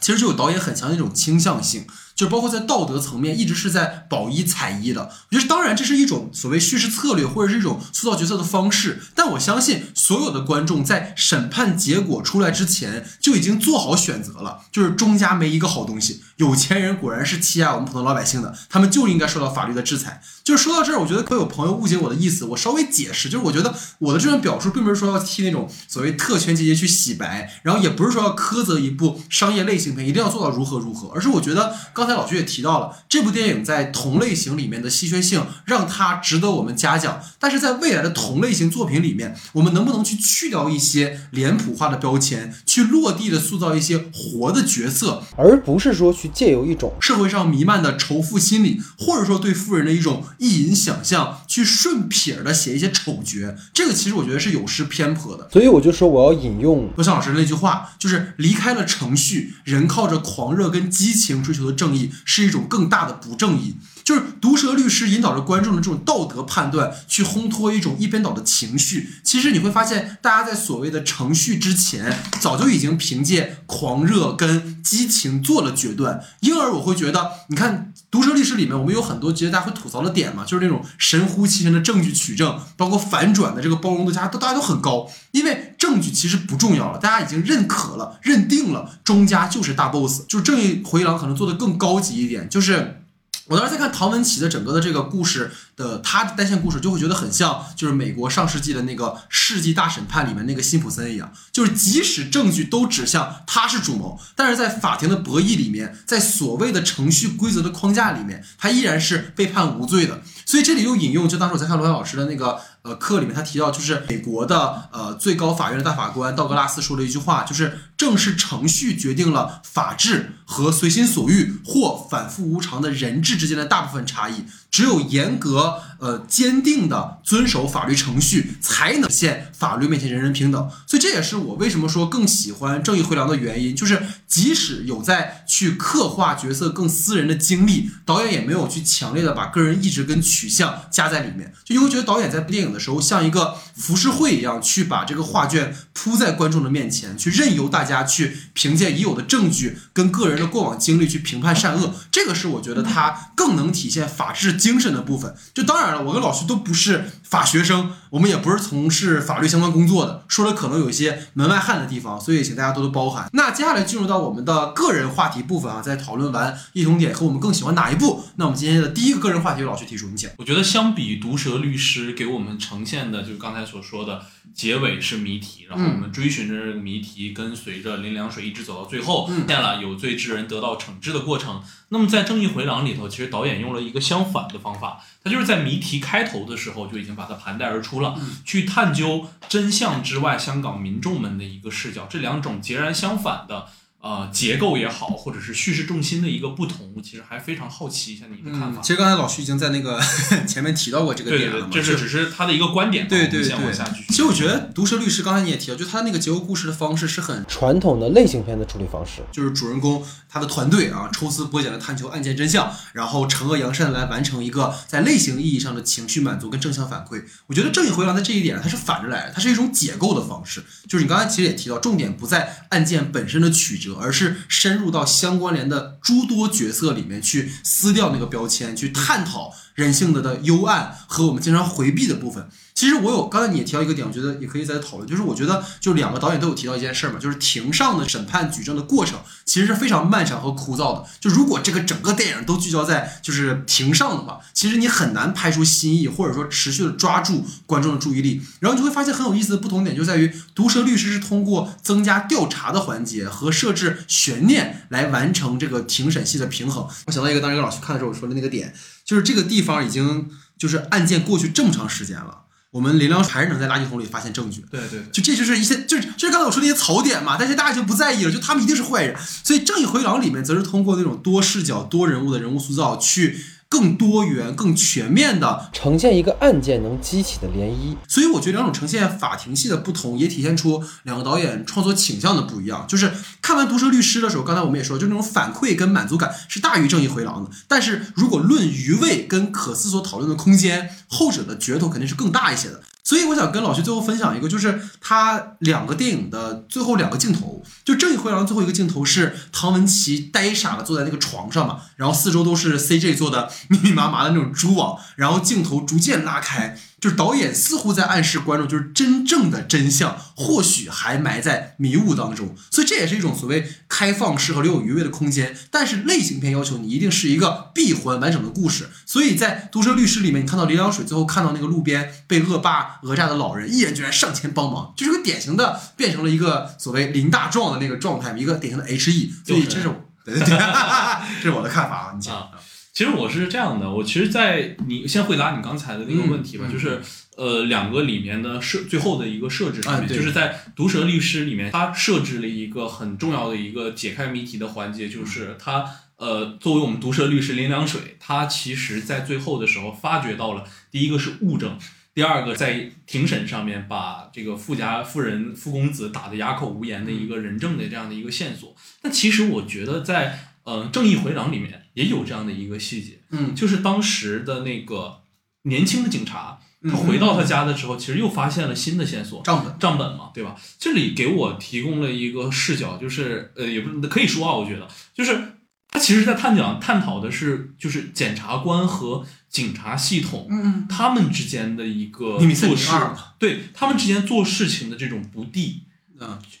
[0.00, 1.84] 其实就有导演很强的一种倾向性。
[2.14, 5.10] 就包括在道德层面，一直是在保一踩一的。
[5.32, 9.02] 我觉得，当然这是一种所谓叙事策略，或者是一种塑造角色的方式。
[9.16, 16.22] 但我相信，所有的观众在审判结果出来之前，就已经做好选择了，就是钟家没一个好东西。
[16.36, 20.22] 有钱人果然是欺压我们普通老百姓的，他们就应该受到法律的制裁。
[20.44, 32.04] 就说到这儿，我觉得会有朋友误解我的意思，我稍微解释，就是我觉得我的这段表述，并不是说要替那种所谓特权阶级去洗白，然后也不是说要苛责一部商业类型片一定要做到如何如何，而是我觉得刚。
[32.04, 37.18] 才老徐也提到了，这部电影在同类型里面的稀缺性，让它值得我们嘉奖。
[37.38, 53.54] 但是在未来的同类型作品里面，我们能不能去去掉一些脸谱化的标签，去落地的塑造一些活的角色，而不是说去借由一种社会上弥漫的仇富心理，或者说对富人的一种意淫想象，去顺撇的写一些丑角？
[53.72, 55.48] 这个其实我觉得是有失偏颇的。
[55.52, 62.10] 所以我就说我要引用罗翔老师那句话，就是离开了程序，人靠着狂热跟激情追求的正义。
[62.24, 69.08] 是一种更大的不正义，就是毒舌律师引导着观众的这种道德判断，去烘托一种一边倒的情绪。
[69.24, 76.22] 其实你会发现，大家在所谓的程序之前，早就已经凭借狂热跟激情做了决断。
[76.40, 85.70] 因而我会觉得，你看毒舌律师里面，我们有很多觉得大家会吐槽的点嘛，就是那种神乎其神的证据取证，包括反转的这个包容度，大家都大家都很高，因为。
[85.76, 93.03] 证据其实不重要了，大家已经认可了、认定了，钟家就是大 boss，就是正义回廊可能做的更高级一点，就是
[93.46, 110.22] 我当时在看唐文琪的整个的这个故事的他的单线故事，就会觉得很像就是美国上世纪的那个世纪大审判里面那个辛普森一样，就是即使证据都指向他是主谋，但是在法庭的博弈里面，在所谓的程序规则的框架里面，他依然是被判无罪的。
[110.46, 112.60] 所以这里又引用，就当时我在看罗翔老师的那个。
[112.84, 124.44] 呃，课里面他提到，就是美国的呃最高法院的大法官道格拉斯说了一句话，就是正是程序决定了法治和随心所欲或反复无常的人治之间的大部分差异。
[124.70, 130.68] 只有严格、呃坚定的遵守法律程序，才能现法律面前人人平等。
[130.86, 151.94] 所以这也是我为什么说更喜欢《正义回廊》的原因，就是即使有在去刻画角色更私人的经历，导演也没有去强烈的把个人意志跟取向加在里面，就你会觉得导演在电影的时候像一个浮世绘一样，去把这个画卷铺在观众的面前，去任由大家去凭借已有的证据跟个人的过往经历去评判善恶。
[152.10, 155.36] 这个是我觉得他更能体现法治精神的部分。
[155.54, 163.28] 就当然了，我跟老徐都不是法学生，我们也不是从事法律相关工作的，说的可能有一些门外汉的地方，所以请大家多多包涵。
[163.32, 170.30] 那接下来进入到我们的个人话题部分啊，在讨论完异同点和我们更喜欢哪一部，那我们今天的第一个个人话题由老徐提出，你请。
[170.38, 174.22] 我觉得相比《毒舌律师》给我们呈现的，就是刚才所说的
[174.54, 181.60] 结尾是谜题，然后我们追寻着这个谜题，跟随着林良水一直走到最后，嗯出现了有罪之人得到惩治的过程。
[181.88, 188.03] 那么在《正义回廊》里头，其实导演用了一个相反的方法，他就是在谜题开头的时候就已经把它盘带而出了，
[188.44, 193.68] 去探究真相之外香港民众们的一个视角，这两种截然相反的。
[194.04, 198.78] 呃，结构也好，或者是叙事重心的一个不同，其实还非常好奇一下你的看法。
[198.78, 199.98] 嗯其实刚才老徐已经在那个
[200.46, 203.08] 前面提到过这个点了嘛，，对这是只是他的一个观点。
[203.08, 203.72] 对对对。
[204.08, 209.22] 其实我觉得《毒舌律师》刚才你也提到，就他那个结构故事的方式是很传统的类型片的处理方式。
[209.32, 217.22] 就是主人公他的团队啊，抽丝剥茧的探求案件真相，然后惩恶扬善来完成一个在类型意义上的情绪满足跟正向反馈。
[217.46, 220.62] 我觉得《正义回廊》在这一点它是反着来的，它是一种解构的方式。
[220.86, 232.48] 就是你刚才其实也提到，重点不在案件本身的曲折，而是深入到相关联的诸多角色里面去撕掉那个标签，去探讨人性的的幽暗和我们经常回避的部分。
[232.84, 241.06] 其实我有刚才你也提到一个点，我觉得也可以再讨论，就是我觉得就两个导演都有提到一件事儿嘛，就是庭上的审判举证的过程其实是非常漫长和枯燥的。
[241.18, 248.42] 就如果这个整个电影都聚焦在就是庭上的话，其实你很难拍出新意，或者说持续的抓住观众的注意力。
[248.60, 256.86] 然后你就会发现很有意思的不同点就在于，毒舌律师是通过增加调查的环节和设置悬念来完成这个庭审戏的平衡。
[257.06, 258.74] 我想到一个当时跟老师看的时候我说的那个点，
[259.06, 262.42] 就是这个地方已经就是案件过去这么长时间了。
[262.74, 269.16] 我们林良还是能在垃圾桶里发现证据，对对对，就这就是一些就是就是刚才我说那些槽点嘛，但是大家就不在意了，就他们一定是坏人。
[269.44, 273.38] 所以《正义回廊》里面则是通过那种多视角、多人物的人物塑造，去
[273.74, 277.96] 更多元、更全面的呈现一个案件能激起的涟漪。
[278.06, 282.86] 所以我觉得两种呈现法庭戏的不同，也体现出两个导演创作倾向的不一样。
[282.86, 283.10] 就是
[283.42, 287.50] 看完《毒舌律师》的时候，刚才我们也说，就那种反馈跟满足感是大于《正义回廊》的。
[287.66, 292.80] 但是如果论余味跟可思索讨论的空间，后者的噱头肯定是更大一些的。
[293.04, 315.54] 所以我想跟老徐最后分享一个，就是他两个电影的最后两个镜头，就《正义回廊》最后一个镜头是唐文琪呆傻的坐在那个床上嘛，然后四周都是 CJ 做的密密麻麻的那种蛛网，然后镜头逐渐拉开，就是导演似乎在暗示观众，就是真正的真相或许还埋在迷雾当中，所以这也是一种所谓开放式和留有余味的空间。
[315.70, 329.34] 但是类型片要求你一定是一个闭环完整的故事，所以在《毒舌律师》里面，你看到林良水最后看到那个路边被恶霸讹诈的老人，毅然决然上前帮忙，就是个典型的变成了一个所谓林大壮的那个状态，一个典型的 H E。
[329.46, 329.90] 所以这是
[330.24, 330.56] 对对对，
[331.42, 332.48] 这是我的看法啊，你讲。
[332.94, 337.00] 啊其实我是这样的，我其实，在你先回答你刚才的那个问题吧，就是
[337.36, 345.84] 呃两个里面的设最后的一个设置上面，啊就是在《毒舌律师》里面，他设置了一个很重要的一个解开谜题的环节，就是他
[346.18, 351.76] 呃作为我们毒舌律师林良水，他其实在最后的时候发掘到了第一个是物证。
[352.14, 365.22] 第二个，在庭审上面把这个富家富人、富公子打得哑口无言的一个人证的这样的一个线索，但其实我觉得在呃《正义回廊》里面也有这样的一个细节，嗯，就是当时的那个
[365.62, 366.90] 年轻的警察，嗯。
[366.90, 370.54] 他回到他家的时候，其实又发现了新的线索，账本，账本嘛，对吧？
[370.78, 375.40] 这里给我提供了一个视角，就是呃，也不是可以说啊，我觉得就是
[375.88, 385.84] 他其实在探讲探讨的是，就是检察官和警察系统嗯他们之间的一个做事嘛，对他们之间做事情的这种不地。
[385.86, 385.90] 嗯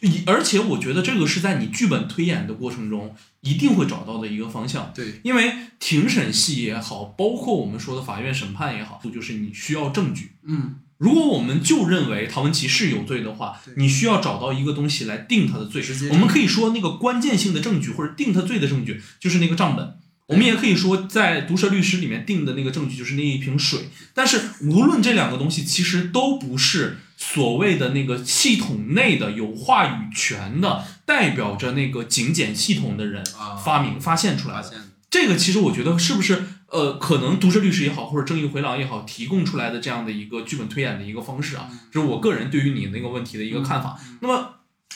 [0.00, 10.32] 以而且我觉得这个是在你剧本推演的过程中一定会找到的一个方向，对，因为庭审戏也好，包括我们说的法院审判也好，就是你需要证据。
[10.46, 15.82] 嗯如果我们就认为唐文琪是有罪的话，你需要找到一个东西来定他的罪。
[16.10, 19.98] 我们可以说那个关键性的证据或者定他罪的证据就是那个账本。
[20.28, 23.90] 我们也可以说，在毒舌律师里面定的那个证据就是那一瓶水。
[24.14, 34.72] 但是无论这两个东西，其实都不是所谓的那个系统内的有话语权的，代表着那个警检系统的人啊发明发现出来的。
[35.10, 43.98] 这个其实我觉得是不是呃，可能毒舌律师也好，或者正义回廊也好，提供出来的这样的一个剧本推演的一个方式啊，这是我个人对于你那个问题的一个看法。
[44.20, 44.50] 那么。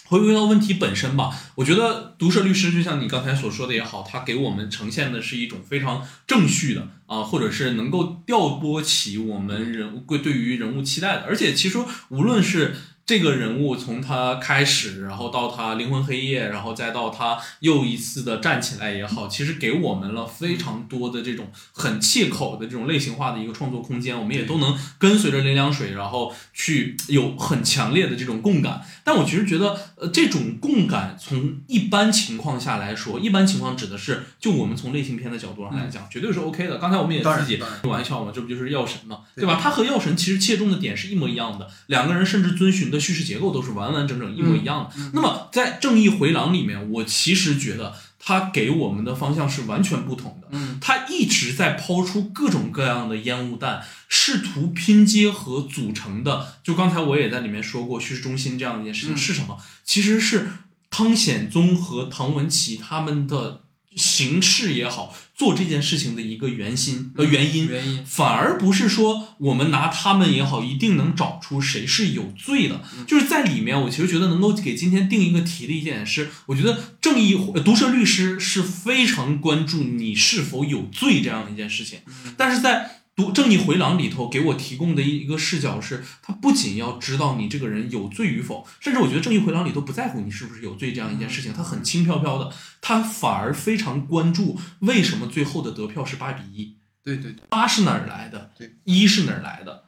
[0.05, 11.79] 回归到问题本身吧，我觉得毒舌律师就像你刚才所说的也好，他给我们呈现的是一种非常正序的啊，或者是能够调拨起我们人物对于人物期待的，而且其实
[12.11, 12.77] 无论是。
[13.09, 28.83] 这个人物从他开始，然后到他灵魂黑夜，然后再到他又一次的站起来也好，其实给我们了非常多的这种很切口的这种类型化的一个创作空间，我们也都能跟随着林良水，然后去有很强烈的这种共感。
[29.03, 36.77] 但我其实觉得，呃，这种共感从一般情况下来说，一般情况指的是，就我们从类型片的角度上来讲，绝对是 OK 的。
[36.77, 39.59] 刚才我们也自己开玩笑嘛，这不就是药神嘛，对吧？
[39.59, 42.98] 他和药神其实切中的点是一模一样的，两个人甚至遵循的。
[43.01, 45.11] 叙事结构都是完完整整一模一样的。
[45.13, 50.49] 那么在《正义回廊》里面，我其实觉得它给我们的方向是完全不同的。
[50.51, 56.55] 嗯，它一直在抛出各种各样的烟雾弹，试图拼接和组成的。
[56.63, 59.57] 就刚才我也在里面说过，叙事中心这样一件事情是什么？
[59.85, 60.49] 其实是
[60.91, 63.63] 汤显宗和唐文琪他们的。
[63.97, 72.83] 形式也好，做这件事情的一个原心呃原因，原因反而不是说我们拿他们也好，一定能找出谁是有罪的。
[73.07, 82.01] 就是在里面，我其实觉得能够给今天定一个题的一点是，我觉得正义毒舌律师是非常关注你是否有罪这样的一件事情，
[82.37, 82.98] 但是在。
[83.19, 96.77] 读正义回廊里头给我提供的一一个视角是，他不仅要知道你这个人有罪与否，甚至我觉得正义回廊里头不在乎你是不是有罪这样一件事情，他很轻飘飘的，他反而非常关注为什么最后的得票是八比一。
[97.03, 98.53] 对对对，八是哪儿来的？
[98.57, 99.87] 对，一是哪儿来的？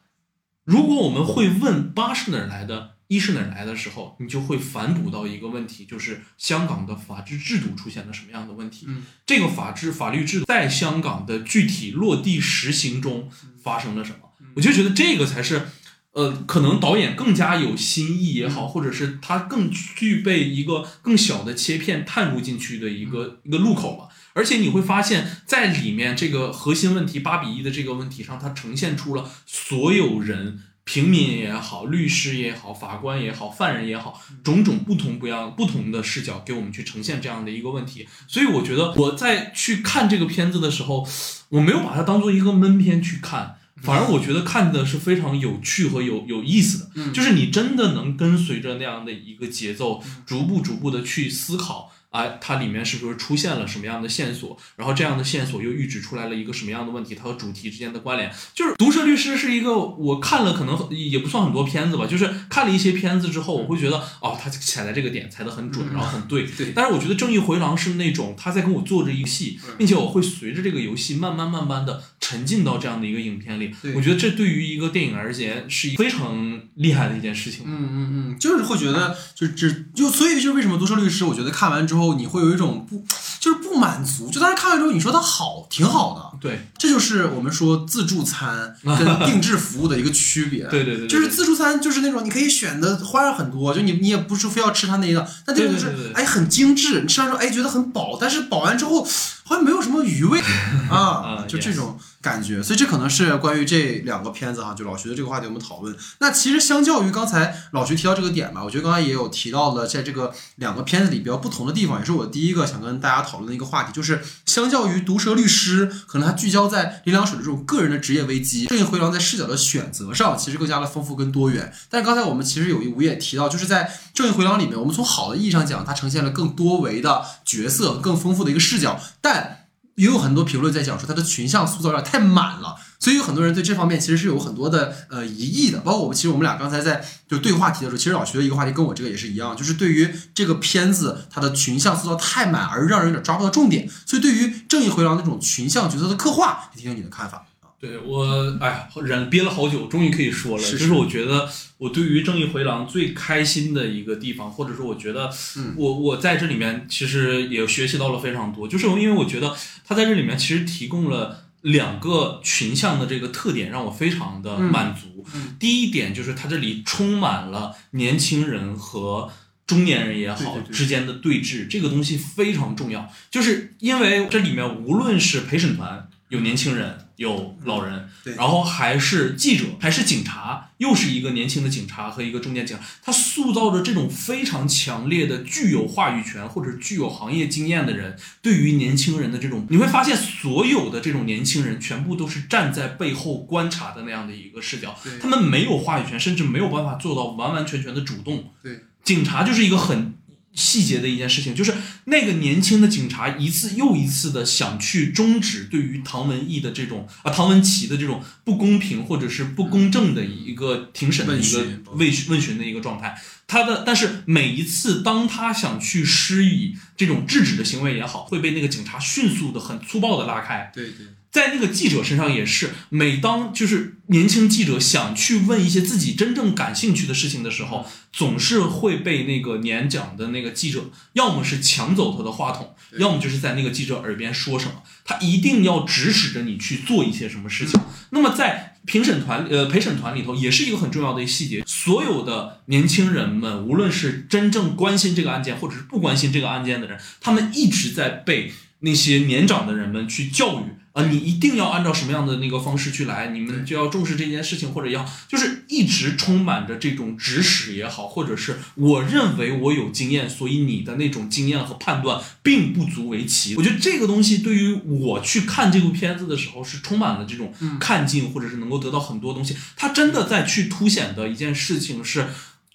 [0.64, 2.96] 如果我们会问八是哪儿来的？
[3.10, 8.86] 一是哪来的时候，你就会反哺到一个问题，就是香港的法治制度出现了什么样的问题？
[8.88, 13.28] 嗯，这个法治法律制度在香港的具体落地实行中
[13.60, 14.30] 发生了什么？
[14.54, 15.66] 我就觉得这个才是，
[16.12, 24.06] 呃，可能导演更加有新意也好，或者是他更具备一个更小的切片探入进去的一个一个路口吧。
[24.34, 30.62] 而且你会发现在里面这个核心问题八比一的这个问题上，它呈现出了所有人。
[30.92, 38.08] 平民也好，律师也好，法官也好，犯人也好，种种不同不一样、不同的视角给我们去呈现这样的一个问题。
[38.26, 41.06] 所以我觉得我在去看这个片子的时候，
[41.50, 47.12] 我没有把它当做一个闷片去看，反而我觉得看的是非常有趣和有有意思的。
[47.12, 51.92] 就是你真的能跟随着那样的一个节奏，逐步逐步的去思考。
[52.10, 54.56] 哎，它里面是不是出现了什么样的线索？
[54.76, 57.14] 然后这样的线索又预指出来了一个什么样的问题？
[57.14, 66.44] 它和主题之间的关联，就是《毒舌律师》是一个我看了可能也不算很多片子吧，就是看了一些片子之后，我会觉得哦，他踩在这个点踩得很准，然后很对。
[66.44, 66.72] 对。
[66.74, 73.72] 但是我觉得《正义回廊》是那种他在跟我做着一个戏，并且我会随着这个游戏慢慢慢慢的沉浸到这样的一个影片里。
[73.94, 77.64] 我觉得这对于一个电影而言是非常厉害的一件事情。
[77.68, 81.99] 嗯嗯嗯，就是会觉得就是这就所以就是为什么《毒舌律师》我觉得看完之后。
[82.00, 83.02] 后你会有一种不，
[83.38, 84.28] 就是不满足。
[84.30, 86.38] 就当时看完之后，你说它好，挺好的。
[86.40, 90.64] 对，这就是我们说自助餐 跟定制服务的一个区别。
[90.64, 99.04] 对对对，就是自助餐就是那种你可以选的花样很多，就你你也不是非要吃它那一道，但这个就是哎很精致，你吃完之后哎觉得很饱，但是饱完之后
[99.44, 100.40] 好像没有什么余味
[100.90, 101.98] 啊，就这种。
[102.22, 105.96] 感觉，所以这可能是关于这两个片子哈，就老徐的这个话题我们讨论。
[106.18, 121.72] 那其实相较于刚才老徐提到这个点吧，我觉得刚才也有提到了，在这个两个片子里比较不同的地方，也是我第一个想跟大家讨论的一个一个话题，就是相较于毒舌律师，可能它聚焦在林良水的这种个人的职业危机，正义回廊在视角的选择上，其实更加的丰富跟多元。
[121.90, 129.58] 但是刚才我们其实有一无也提到，就是在正义回廊里面，我们从好的意义上讲，它呈现了更多维的角色，更丰富的一个视角，但。
[129.96, 135.80] 也有很多评论在讲说它的群像塑造有点太满了，所以有很多人对这方面其实是有很多的呃疑义的。
[135.80, 143.88] 包括我们，其实我们俩刚才在就对话题的时候，其实老徐的一个话题跟我这个也是一样，就是对于这个片子它的群像塑造太满而让人有点抓不到重点。
[144.06, 147.46] 所以对于正义回廊那种群像角色的刻画，听听你的看法。
[147.80, 150.62] 对我，哎呀，忍憋了好久，终于可以说了。
[150.62, 155.30] 就是我觉得，我对于《正义回廊》最开心的一个地方，或者说，我觉得，
[155.76, 158.68] 我我在这里面其实也学习到了非常多。
[158.68, 159.56] 就是因为我觉得
[159.88, 165.24] 他在这里面其实提供了两个群像的这个特点，让我非常的满足。
[165.58, 169.30] 第一点就是它这里充满了年轻人和
[169.66, 173.10] 中年人也好之间的对峙，这个东西非常重要。
[173.30, 176.09] 就是因为这里面无论是陪审团。
[176.30, 178.34] 有年轻人，有老人，对。
[178.36, 198.52] 然后还是记者，还是警察，又是一个年轻的警察和一个中年警察，他塑造着这种非常强烈的具有话语权或者具有行业经验的人对于年轻人的这种，你会发现所有的这种年轻人全部都是站在背后观察的那样的一个视角，他们没有话语权，甚至没有办法做到完完全全的主动。
[198.62, 200.14] 对，警察就是一个很
[200.60, 201.72] 细节的一件事情，就是
[202.04, 211.58] 那个年轻的警察一次又一次的想去终止对于唐文义的这种啊唐文琪的这种不公平或者是不公正的一个庭审的一个
[211.94, 213.18] 问询问问询的一个状态。
[213.46, 220.70] 他的但是每一次当他想去施以这种制止的行为也好，会被那个警察迅速的很粗暴的拉开。
[220.72, 237.80] 对对在那个记者身上也是，每当就是年轻记者想去问一些自己真正感兴趣的事情的时候，总是会被那个年长的那个记者，要么是抢走他的话筒，要么就是在那个记者耳边说什么，他一定要指使着你去做一些什么事情。
[238.10, 250.79] 那么在评审团呃陪审团里头，也是一个很重要的细节，所有的年轻人们，无论是真正关心这个案件，或者是不关心这个案件的人，他们一直在被那些年长的人们去教育。
[250.92, 263.54] 啊，你一定要按照什么样的那个方式去来，你们就要重视这件事情，或者要就是一直充满着这种指使也好，或者是我认为我有经验，所以你的那种经验和判断并不足为奇。
[263.56, 269.56] 我觉得这个东西对于我去看这部片子的时候是充满了这种看尽，或者是能够得到很多东西。
[269.76, 272.26] 它真的在去凸显的一件事情是。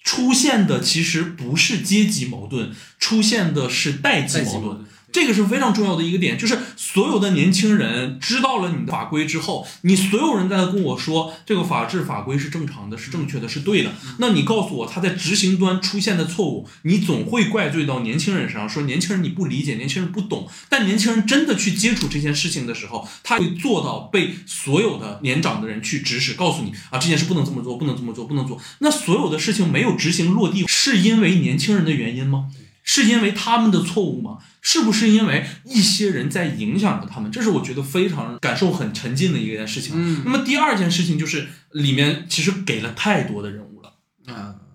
[0.06, 4.84] 出现的其实不是阶级矛盾，出现的是代际矛盾。
[5.16, 13.90] 这个是非常重要的一个点，就是所有的年轻人知道了你的法规之后，你所有人在跟我说这个法治法规是正常的，是正确的，是对的。
[14.18, 20.46] 那你告诉我他在执行端出现的错误，你总会怪罪到年轻人身上，说年轻人你不理解，年轻人不懂。
[20.68, 28.60] 但年轻人真的去接触这件事情的时候，他会做到被所有的年长的人去指使，告诉你啊这件事不能这么做，不能这么做，不能做。
[28.80, 32.48] 那所有的事情没有执行落地，是因为年轻人的原因吗？
[32.86, 34.38] 是因为他们的错误吗？
[34.62, 37.30] 是不是因为一些人在影响着他们？
[37.30, 39.92] 这是我觉得非常感受很沉浸的一件事情。
[39.94, 43.75] 嗯那么第二件事情就是里面其实给了太多的人物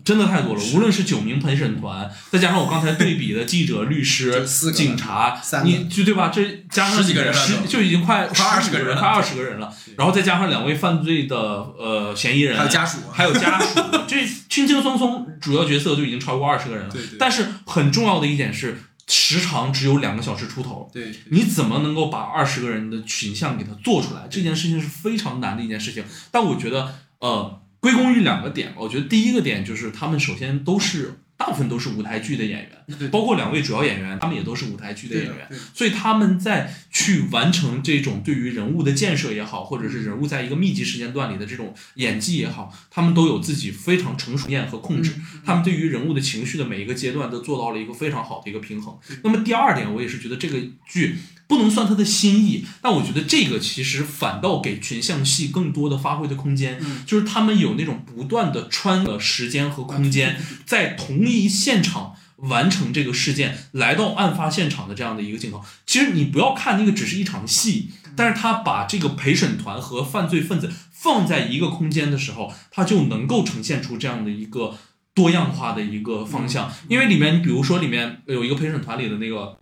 [0.03, 6.29] 真的太多了，无论是九名陪审团，再加上我刚才对比的记者、律师警察你就对吧？
[6.29, 9.71] 这加上十几个人了十就已经快快20十个人了快二十个人了。
[9.97, 16.91] 然后再加上两位犯罪的呃嫌疑人，还有家属还有家属， 这轻轻松松主要角色就已经超过二十个人了。
[16.91, 18.77] 对对但是很重要的一点是，
[19.07, 20.89] 时长只有两个小时出头。
[20.91, 24.27] 对你怎么能够把二十个人的群像给他做出来？
[24.29, 26.03] 这件事情是非常难的一件事情。
[26.31, 28.77] 但我觉得，呃，归功于两个点吧。
[28.79, 35.49] 我觉得第一个点就是他们首先都是大部分都是舞台剧的演员，包括两位主要演员，他们也都是舞台剧的演员。
[35.73, 45.13] 所以他们在去完成这种对于人物的建设也好，或者是人物在一个密集时间段里的这种演技也好，他们都有自己非常成熟验和控制。
[45.43, 48.95] 他们对于人物的情绪的每一个阶段都做到了一个非常好的一个平衡。
[49.23, 51.15] 那么第二点，我也是觉得这个剧
[51.51, 57.03] 不能算他的心意，但我觉得这个其实反倒给群像戏更多的发挥的空间，嗯。
[57.05, 62.15] 就是他们有那种不断的穿的时间和空间，在同一现场。
[62.49, 74.75] 完成这个事件，来到案发现场的这样的一个镜头，其实你不要看那个只是一场戏，但是他把这个陪审团和犯罪分子放在一个空间的时候，他就能够呈现出这样的一个
[75.13, 76.73] 多样化的一个方向。
[76.87, 79.59] 因为里面，你比如说里面有一个陪审团里的那个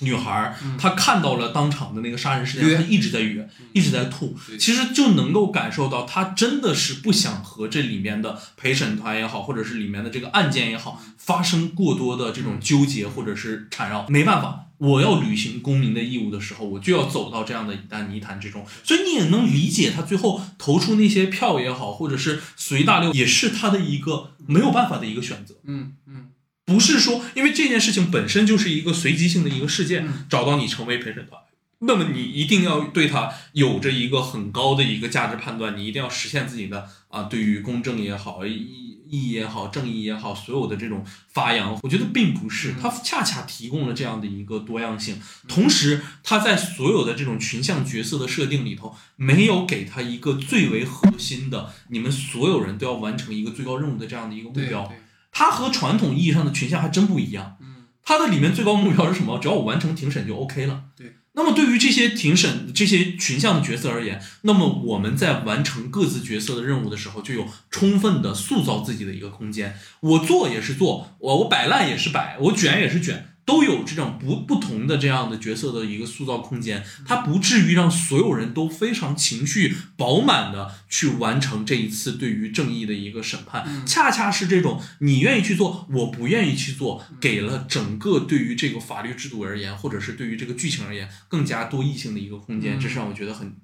[0.00, 14.06] 女孩儿，她看到了当场的那个杀人事件，她一直在哕，一直在吐，其实就能够感受到她真的是不想和这里面的陪审团也好，或者是里面的这个案件也好，发生过多的这种纠结或者是缠绕。
[14.08, 18.64] 没办法，我要履行公民的义务的时候，我就要走到这样的一滩泥潭之中。
[18.82, 25.56] 所以你也能理解她最后投出那些票也好，或者是随大流，也是她的一个没有办法的一个选择。
[25.64, 26.29] 嗯嗯
[26.70, 30.26] 不是说，因为这件事情本身就是一个随机性的一个事件，嗯。
[30.30, 31.42] 找到你成为陪审团，
[31.80, 54.86] 那么你一定要对他有着一个很高的一个价值判断，你一定要实现自己的啊，对于公正也好，义义也好，正义也好，所有的这种发扬，我觉得并不是，它恰恰提供了这样的一个多样性，同时他在所有的这种群像角色的设定里头，没有给他一个最为核心的，你们所有人都要完成一个最高任务的这样的一个目对标。
[54.86, 54.96] 对
[55.32, 57.56] 它和传统意义上的群像还真不一样。
[57.60, 59.38] 嗯，它的里面最高目标是什么？
[59.38, 60.84] 只要我完成庭审就 OK 了。
[60.96, 61.16] 对。
[61.32, 69.78] 那么对于这些庭审这些群像的角色而言，那么我们在完成各自角色的任务的时候，就有充分的塑造自己的一个空间。
[70.00, 83.84] 我做也是做，我我摆烂也是摆，我卷也是卷，都有这种不不同的这样的角色的一个塑造空间，它不至于让所有人都非常情绪饱满的去完成这一次对于正义的一个审判。
[83.84, 93.56] 恰恰是这种你愿意去做，我不愿意去做，给了整个对于这个法律制度而言，或者是对于这个剧情而言更加多异性的一个空间，这是让我觉得很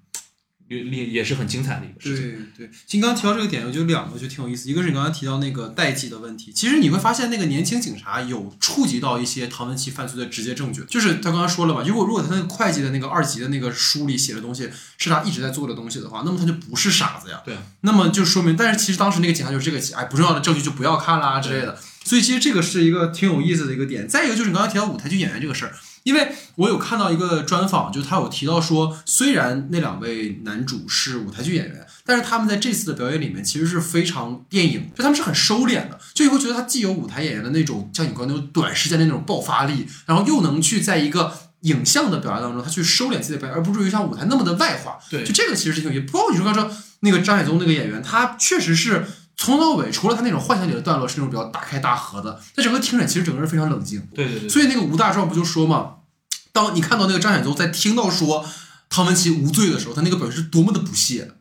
[0.69, 2.47] 也也也是很精彩的一个事情。
[2.57, 4.69] 对对，其实刚刚提到这个点，我觉得两个就挺有意思。
[4.69, 10.83] 一个是你刚才提到那个代际的问题，其实你会发现那个年轻警察有触及到一些唐文琪犯罪的直接证据。
[10.89, 17.41] 就是他刚刚说了嘛，如果如果他那个会计的那个二级的那个书里写的东西是他一直在做的东西的话，那么他就不是傻子呀。
[17.45, 17.57] 对。
[17.83, 21.79] 那么就说明，但是其实当时那个警察就是这个，哎，不重要的证据就不要看啦之类的。
[22.05, 24.09] 所以其实这个是一个挺有意思的一个点。
[24.09, 25.73] 再一个就是你刚才提到舞台剧演员这个事儿。
[26.07, 44.97] 因为我有看到一个专访，就他有提到说，虽然那两位男主是舞台剧演员，但是他们在这次的表演里面其实是非常电影，就他们是很收敛的，就你会觉得他既有舞台演员的那种像你刚那种短时间的那种爆发力，然后又能去在一个影像的表达当中，他去收敛自己的表演，而不至于像舞台那么的外化。
[45.11, 46.13] 对，就这个其实是挺有意思。
[46.13, 49.05] 包括你说刚说那个张海宗那个演员，他确实是
[49.37, 54.07] 从头到尾，除了他那种幻想里的段落是那种比较大开大合的，他整个听诊其实整个人非常冷静。
[54.15, 54.49] 对对对。
[54.49, 55.97] 所以那个吴大壮不就说嘛？
[56.53, 58.45] 当你看到那个张显宗在听到说
[58.89, 61.33] 汤文琪无罪的时候，他那个表情是多么的不屑。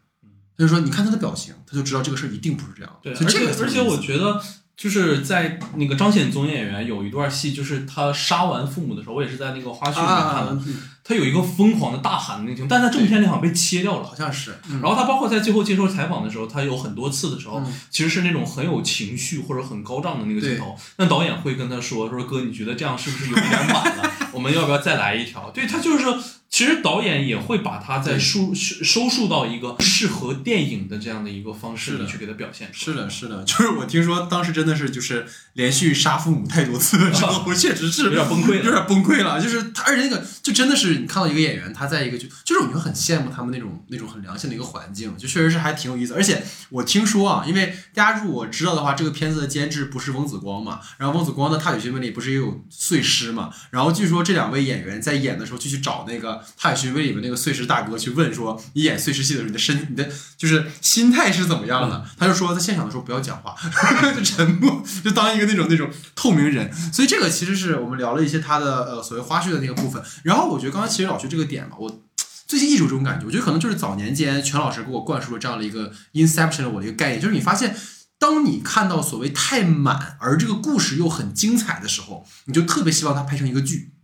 [0.58, 4.41] 他就说：“你看他的表情，他就知道这个事儿一定不是这样。”对，而且而且我觉得
[4.78, 10.62] 就是在那个张显宗演员有一段戏，就是他杀完父母的时候，我也是在那个花絮里面看的。
[11.08, 14.56] 他有一个疯狂的大喊的那个镜头，但在正片里好像被切掉了，好像是。
[14.82, 20.76] 然后他包括在最后接受采访的时候，他有很多次的时候，其实是那种很有情绪或者很高涨的那个镜头。
[20.97, 24.12] 那导演会跟他说：“说哥，你觉得这样是不是有点满了？
[24.34, 26.20] 我们要不要再来一条？”对他就是说。
[26.47, 32.70] 其实导演也会把他在收收束到一个适合电影的这样的一个方式里去给他表现。
[32.72, 39.41] 是的，是的， 就是我听说当时真的是就是连续杀父母太多次的时候， 确实是有点崩溃，有点崩溃了。
[39.41, 46.14] 就是他，而且那个就真的是你看到一个演员，他在一个就就是你会很羡慕他们那种那种很良性的一个环境，就确实是还挺有意思。
[46.14, 56.36] 而且我听说啊，因为大家如果知道的话，这个片子的监制不是翁子光嘛，然后翁子光的《踏雪寻梅》里不是也有碎尸嘛，然后据说这两位演员在演的时候就去找那个。
[56.58, 63.56] 《踏雪寻梅》里面那个碎尸大哥去问说：“你演碎尸戏的时候，你的身、你的就是心态是怎么样的？”他就说：“在现场的时候不要讲话，
[64.16, 70.02] 就沉默，就当一个那种那种透明人。”所以这个其实是我们聊了一些他的呃所谓花絮的那个部分。
[70.24, 72.03] 然后我觉得刚其实老徐这个点嘛，我
[72.47, 77.75] 最近一直有这种感觉，我觉得可能就是早年间全老师给我灌输了这样的一个 inception 的我的一个概念，就是你发现，
[78.19, 83.95] 当你看到所谓太满，而这个故事又很精彩的时候，你就特别希望它拍成一个剧。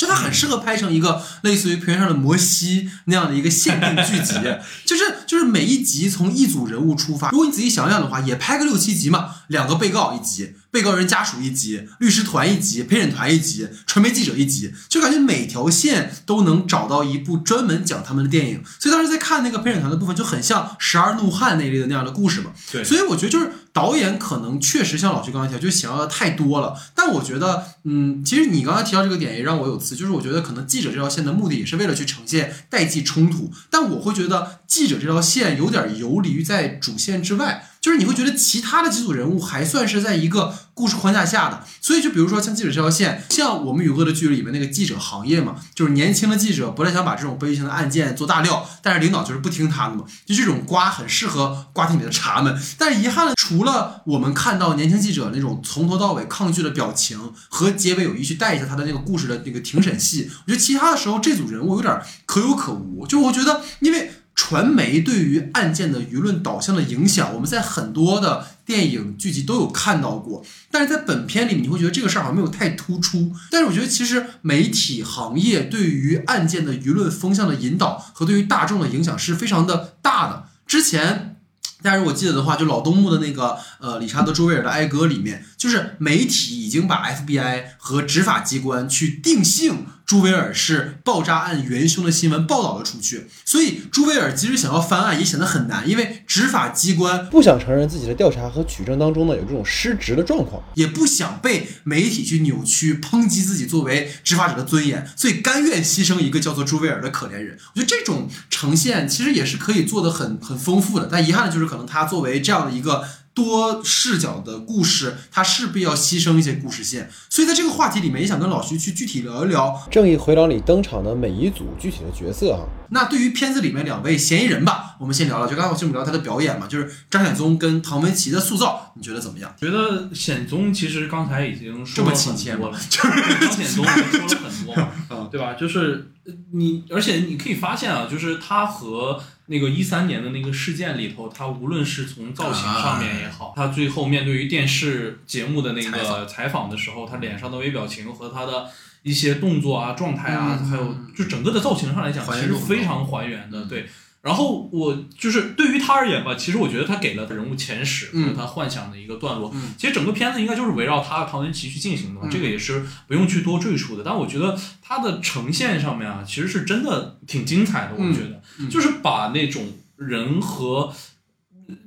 [0.00, 4.34] 就它很适合拍成一个类似于《平原上的摩西》那样的一个限定剧集，
[4.86, 10.54] 就是就是每一集从一组人物出发，如果你仔细想想的话，也拍个六七集嘛，两个被告一集。
[10.72, 18.62] 被告人家属一集，律师团一集，陪审团一集，传媒记者一集，就感觉每条线都能找到一部专门讲他们的电影。
[18.78, 22.52] 所以当时在看那个陪审团的部分，就很像《十二怒汉》那类的那样的故事嘛。
[22.70, 26.76] 对，所以我觉得就是导演可能确实像老徐刚才提到，就想要的太多了。
[26.94, 37.69] 但我觉得，嗯，其实你刚才提到这个点也让我有词，就是我觉得可能记者这条线的目的也是为了去呈现代际冲突，但我会觉得记者这条线有点游离于在主线之外。
[37.80, 52.58] 就是你会觉得其他的几组人物还算是在一个故事框架下的，所以就比如说像记者这条线，像我们与恶的距离里面那个记者行业嘛，就是年轻的记者不太想把这种悲剧性的案件做大料，但是领导就是不听他的嘛，就这种瓜很适合瓜田里的茶们。
[52.76, 63.06] 但是遗憾的，除了我们看到年轻记者那种从头到尾抗拒的表情和结尾有意去带一下他的那个故事的那个庭审戏，我觉得其他的时候这组人物有点可有可无。
[63.06, 64.12] 就我觉得，因为。
[64.42, 70.42] 传媒对于案件的舆论导向的影响，我们在很多的电影剧集都有看到过。
[70.70, 73.32] 但是在本片里，你会觉得这个事儿好像没有太突出。
[73.50, 80.46] 但是我觉得，其实媒体行业对于案件的舆论风向的引导和对于大众的影响是非常的大的。
[80.66, 81.36] 之前
[81.82, 89.84] 大家如果记得的话，就老东木的那个呃理查德·朱维尔的《哀歌》里面，就是媒体已经把 FBI 和执法机关去定性。
[90.10, 107.56] 朱维尔是爆炸案元凶的新闻报道了出去，所以朱维尔即使想要翻案也显得很难，因为执法机关不想承认自己的调查和取证当中呢有这种失职的状况，也不想被媒体去扭曲抨击自己作为执法者的尊严，所以甘愿牺牲一个叫做朱维尔的可怜人。
[107.76, 117.10] 我觉得这种呈现其实也是可以做的很很丰富的，但遗憾的就是可能他作为这样的一个多视角的故事，它势必要牺牲一些故事线。
[117.28, 119.68] 所以在这个话题里面，也想跟老徐去具体聊一聊。
[119.90, 122.60] 《正义回廊》里登场的每一组具体的角色啊，
[122.90, 129.54] 那对于片子里面两位嫌疑人吧，我们先聊聊，就刚才我们聊他的表演嘛，就是张显宗跟唐文琪的塑造，你觉得怎么样？
[129.58, 135.54] 觉得显宗其实刚才已经说了这么亲切吗很多了， 就是张显宗已经说了很多嘛，嗯 对吧？
[135.54, 148.70] 就是呃你，而且你可以发现啊，就是他和那个一三年的那个事件里头，他无论是从造型上面也好，他最后面对于电视节目的那个采访的时候，他脸上的微表情和他的
[149.02, 153.86] 一些动作啊、状态啊，嗯还有就整个的造型上来讲，其实非常还原的，嗯对。
[154.22, 159.50] 然后我就是对于他而言吧，其实我觉得他给了人物前史嗯和他幻想的一个段落。
[159.54, 164.02] 嗯其实整个片子应该就是围绕他和唐文琪去进行的嘛，嗯这个也是不用去多赘述的。
[164.04, 167.92] 但我觉得他的呈现上面啊，其实是真的挺精彩的。
[167.96, 169.64] 我嗯觉得、嗯就是把那种
[169.96, 170.92] 人和。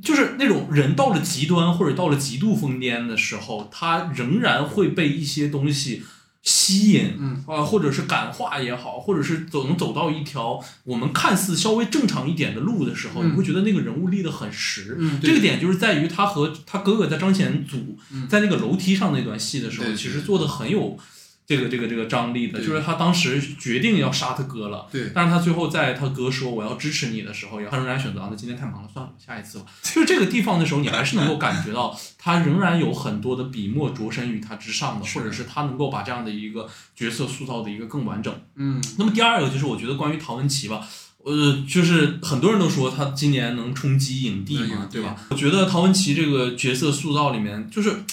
[0.02, 6.02] 就是那种人到了极端或者到了极度疯癫的时候，他仍然会被一些东西
[6.44, 7.44] 吸引，嗯。
[7.48, 13.32] 啊，或者是感化也好，或者是走能走到一条我们看似稍微正常一点的路的时候，嗯。
[13.32, 14.96] 你会觉得那个人物立得很实。
[15.00, 18.28] 嗯这个点就是在于他和他哥哥在张显祖嗯。
[18.28, 20.98] 在那个楼梯上那段戏的时候，其实做的很有
[21.46, 24.88] 这个这个这个张力的，就是他当时决定要杀他哥了。
[24.92, 29.66] 对，但是他最后在他哥说我要支持你的时候，他仍然选择啊，那今天太忙了，算了，下一次吧。
[29.82, 38.34] 就是这个地方的时候，你还是能够感觉到他仍然有很多的笔墨着身于他之上的，或者是他能够把这样的一个角色塑造的一个更完整。
[38.56, 40.88] 嗯那么第二个就是我觉得关于陶文琪吧，
[41.26, 45.16] 呃，就是很多人都说他今年能冲击影帝嘛，对吧？
[45.30, 48.04] 我觉得陶文琪这个角色塑造里面，就是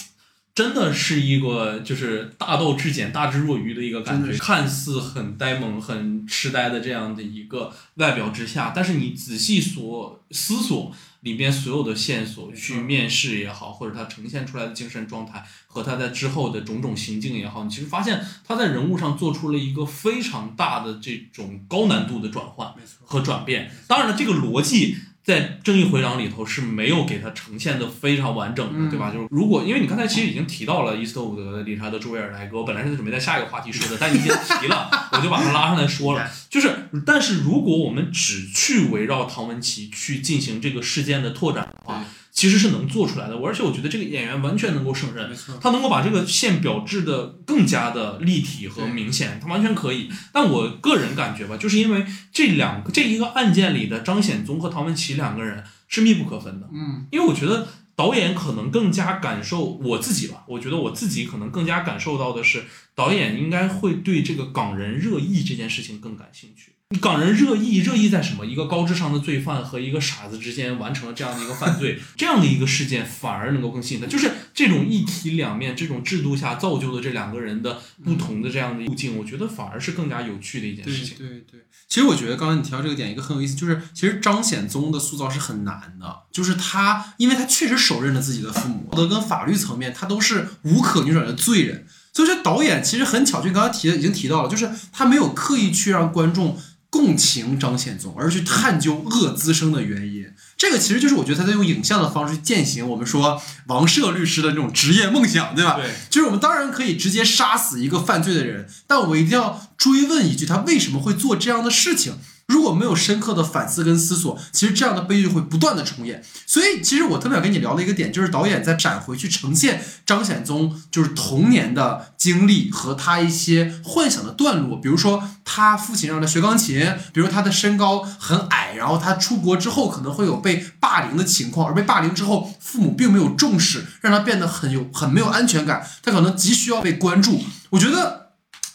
[0.53, 10.93] 真的是一个就是大道至简、大智若愚的一个感觉，看似很呆萌、很痴呆的这样的一个外表之下，但是你仔细所思索。
[11.21, 23.69] 里面所有的线索去面试也好，或者他呈现出来的精神状态和他在之后的种种行径也好，你其实发现他在人物上做出了一个非常大的这种高难度的转换，和转变。
[23.85, 29.11] 当然了，这个逻辑在《正义回廊》里头是没有给他呈现的非常完整的，嗯对吧？
[29.11, 36.27] 就是如果因为你刚才其实已经提到了伊斯特伍德、理查德·朱维尔莱格，我本来是准备在下一个话题说的，但你已经提了， 我就把他拉上来说了。
[36.49, 42.05] 就是，但是如果我们只去围绕唐文琪去进行这个事件的拓展的话对，
[42.41, 43.35] 其实是能做出来的。
[43.37, 45.29] 而且我觉得这个演员完全能够胜任，
[45.61, 50.09] 他能够把这个线表制的更加的立体和明显，他完全可以。
[50.33, 62.63] 但我个人感觉吧，就是因为这两个这一个案件里的张显宗和唐文琪两个人是密不可分的，嗯因为我觉得导演可能更加感受我自己吧，我觉得我自己可能更加感受到的是，
[62.95, 66.71] 导演应该会对这个港人热议这件事情更感兴趣。
[66.99, 68.45] 港人热议，热议在什么？
[68.45, 74.07] 一个高智商的罪犯和一个傻子之间完成了这样的一个犯罪，这样的一个事件反而能够更吸引他。
[74.07, 81.17] 就是这种一体两面、这种制度下造就的这两个人的不同的这样的路径，我觉得反而是更加有趣的一件事情。
[81.17, 81.61] 对对。
[81.87, 96.57] 其实我觉得刚才你提到这个点，一个很有意思，就是其实张显宗的塑造是很难的，就是他，因为他确实手刃了自己的父母，道德跟法律层面他都是无可扭转的罪人，所以说导演其实很巧，就刚刚提的已经提到了，就是他没有刻意去让观众
[96.91, 100.27] 共情张献宗，而去探究恶滋生的原因。
[100.57, 105.77] 这个其实就是我觉得他在用影像的方式去践行我们说王赦律师的这种职业梦想，对吧？
[105.77, 112.17] 对，就是我们当然可以直接杀死一个犯罪的人，但我们一定要追问一句，他为什么会做这样的事情？
[112.51, 116.21] 如果没有深刻的反思跟思索，其实这样的悲剧会不断的重演。
[116.45, 137.41] 所以，其实我特别想跟你聊的一个点，就是导演在闪回去呈现张显宗就是童年的经历和他一些幻想的段落，比如说他父亲让他学钢琴，比如他的身高很矮，然后他出国之后可能会有被霸凌的情况，而被霸凌之后，父母并没有重视，让他变得很有很没有安全感，他可能急需要被关注。
[137.71, 138.20] 我觉得。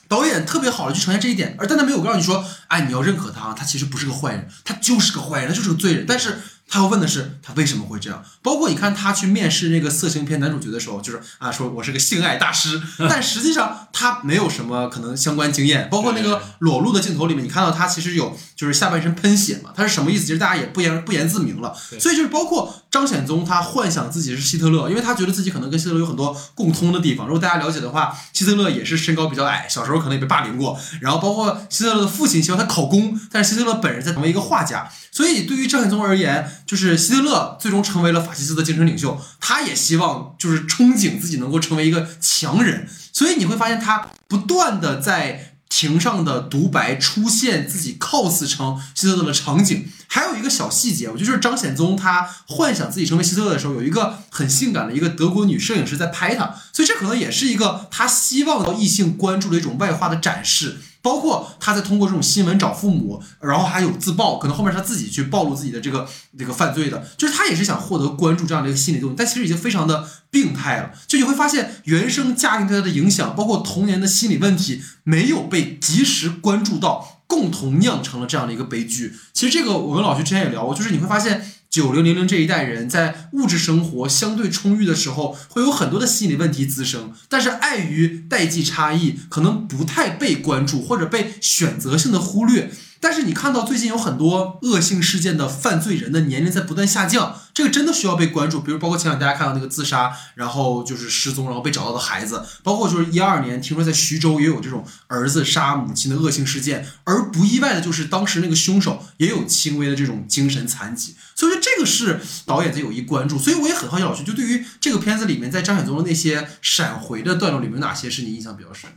[0.09, 6.05] 导演特别好的去呈现这一点，而但他没有告诉你说，哎，你要认可他，他其实不是个坏人，他就是个坏人，他就是个罪人。
[6.07, 6.39] 但是
[6.69, 8.23] 他要问的是，他为什么会这样？
[8.43, 15.89] 包括你看他去面试那个色情片男主角的时候，就是啊，说我是个性爱大师， 但实际上他没有什么可能相关经验。
[15.91, 20.27] 包括那个裸露的镜头里面，你看到他其实有就是下半身喷血嘛，他是什么意思？
[20.27, 21.73] 其实大家也不言不言自明了。
[22.01, 27.27] 所以就是包括张显宗，他幻想自己是希特勒，因为他觉得自己可能跟希特勒有很多共通的地方。
[27.27, 30.79] 如果大家了解的话，希特勒也是身高比较矮，小时候可能也被霸凌过。
[31.01, 34.91] 然后包括希特勒的父亲希望他考公，但是希特勒本人在成为一个画家。
[35.13, 42.89] 所以对于张显宗而言，就是希特勒最终成为了法西斯的精神领袖，他也希望就是憧憬自己能够成为一个强人。
[43.13, 45.53] 所以你会发现他不断的在。
[45.69, 60.79] 庭上的独白出现自己 cos 成希特勒的场景，还有一个小细节，我觉得就是张显宗他幻想自己成为希特勒的时候，有一个很性感的一个德国女摄影师在拍他，所以这可能也是一个他希望到异性关注的一种外化的展示。
[61.07, 70.91] 包括他在通过这种新闻找父母，然后还有自曝，可能后面他自己去暴露自己的这个这个犯罪的，就是他也是想获得关注这样的一个心理作用，但其实已经非常的病态了。
[71.07, 79.15] 就你会发现原生家庭对他的影响，包括童年的心理问题，没有被及时关注到，共同酿成了这样的一个悲剧。
[79.33, 81.53] 其实这个我跟老徐之前也聊过，就是你会发现。
[81.77, 92.73] 九零零零这一代人在物质生活相对充裕的时候，会有很多的心理问题滋生，但是碍于代际差异，可能不太被关注或者被选择性的忽略。
[93.01, 98.61] 但是你看到最近有很多恶性事件的犯罪人的年龄在不断下降，这个真的需要被关注。
[98.61, 113.39] 比如包括前两天大家看到那个自杀，然后就是失踪，然后被找到的孩子，包括就是一二年听说在徐州也有这种儿子杀母亲的恶性事件，而不意外的就是当时那个凶手也有轻微的这种精神残疾，所以说这个是导演在有意关注。
[113.39, 118.91] 所以我也很好奇老师，就对于这个片子里面在张显宗的那些闪回的段落里面，哪些是你印象比较深？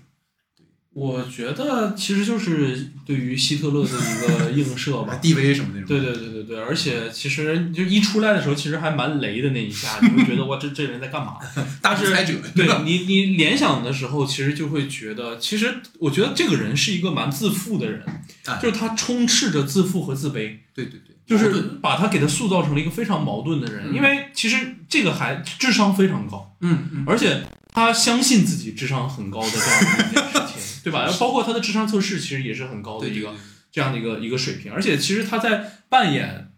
[0.99, 5.87] 我觉得其实就是对于希特勒的一个映射吧， DV 什么那种。
[5.87, 11.35] 对对对对对，而且其实就一出来的时候，其实还蛮雷的那一下，你会觉得哇，这这人在干嘛？
[11.81, 12.33] 大制裁者。
[12.53, 18.03] 对你你联想的时候，其实就会觉得，其实我觉得这个人是一个蛮自负的人，
[18.61, 20.57] 就是他充斥着自负和自卑。
[20.75, 30.48] 对对对，就是把他给他塑造成了一个非常矛盾的人，因为其实这个还智商非常高，嗯嗯，而且他相信自己智商很高的这样的一件事情。
[30.83, 31.09] 对吧？
[31.19, 33.33] 包括他的智商测试其实也是很高的一个
[33.71, 36.51] 这样的一个一个水平，而且其实他在扮演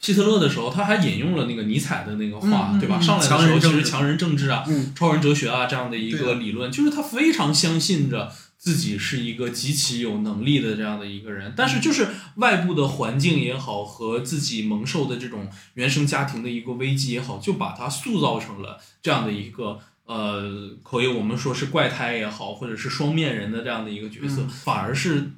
[0.00, 3.00] 希特勒的时候，他还引用了那个尼采的那个话，对吧？
[3.00, 4.64] 上来的时候其实强人政治啊、
[4.94, 19.80] 超人哲学啊这样的一个理论，就是他非常相信着自己是一个极其有能力的这样的一个人，但是就是外部的环境也好和自己蒙受的这种原生家庭的一个危机也好，就把他塑造成了这样的一个。
[20.08, 25.32] 呃，可以我们说是怪胎也好，或者是双面人的这样的一个角色，反而是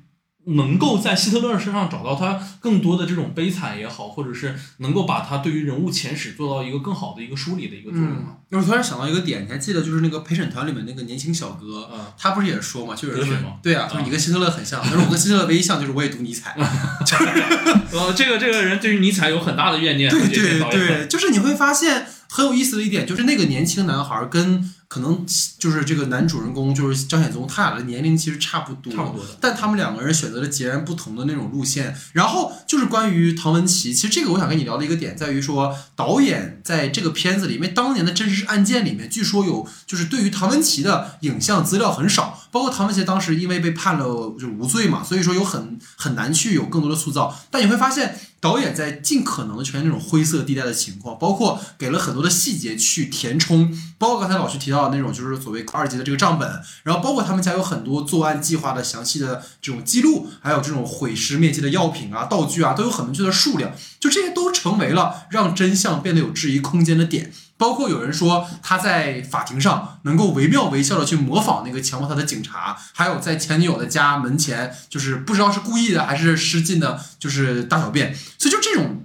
[0.46, 8.24] 能够在希特勒身上找到他更多的这种悲惨也好，或者是能够把他对于人物前史做到一个更好的一个梳理的一个作用。
[8.52, 16.54] 我突然想到一个点，你还记得就是那个陪审团里面那个年轻小哥，他不是也说嘛，就是说，对啊，就是你跟希特勒很像，他说我跟希特勒唯一像就是我也读尼采。
[17.92, 20.08] 呃，这个这个人对于尼采有很大的怨念。
[20.08, 22.06] 对对对，就是你会发现。
[22.30, 25.24] 很有意思的一点就是那个年轻男孩跟可能
[25.56, 29.38] 就是这个男主人公就是张显宗，他俩的年龄其实差不多，差不多的。
[29.40, 31.96] 但他们两个人选择了截然不同的那种路线。
[32.12, 47.38] 然后就是关于唐文琪，其实这个我想跟你聊的一个点在于说，导演在这个片子里面，当年的真实案件里面，据说有就是对于唐文琪的影像资料很少，包括唐文琪当时因为被判了就无罪嘛，所以说有很很难去有更多的塑造。
[47.52, 48.18] 但你会发现。
[48.40, 56.48] 导演在尽可能的全那种灰色地带的情况，包括给了很多的细节去填充，包括刚才老师提到的那种就是所谓二级的这个账本，
[56.82, 67.32] 然后包括他们家有很多作案计划的详细的这种记录，还有这种毁尸灭迹的药品啊、道具啊，都有很明确的数量，就这些都成为了让真相变得有质疑空间的点。
[67.56, 78.14] 包括有人说他在法庭上能够惟妙惟肖的去模仿那个强迫他的警察，还有在前女友的家门前，就是不知道是故意的还是失禁的，就是大小便。
[78.38, 79.04] 所以就这种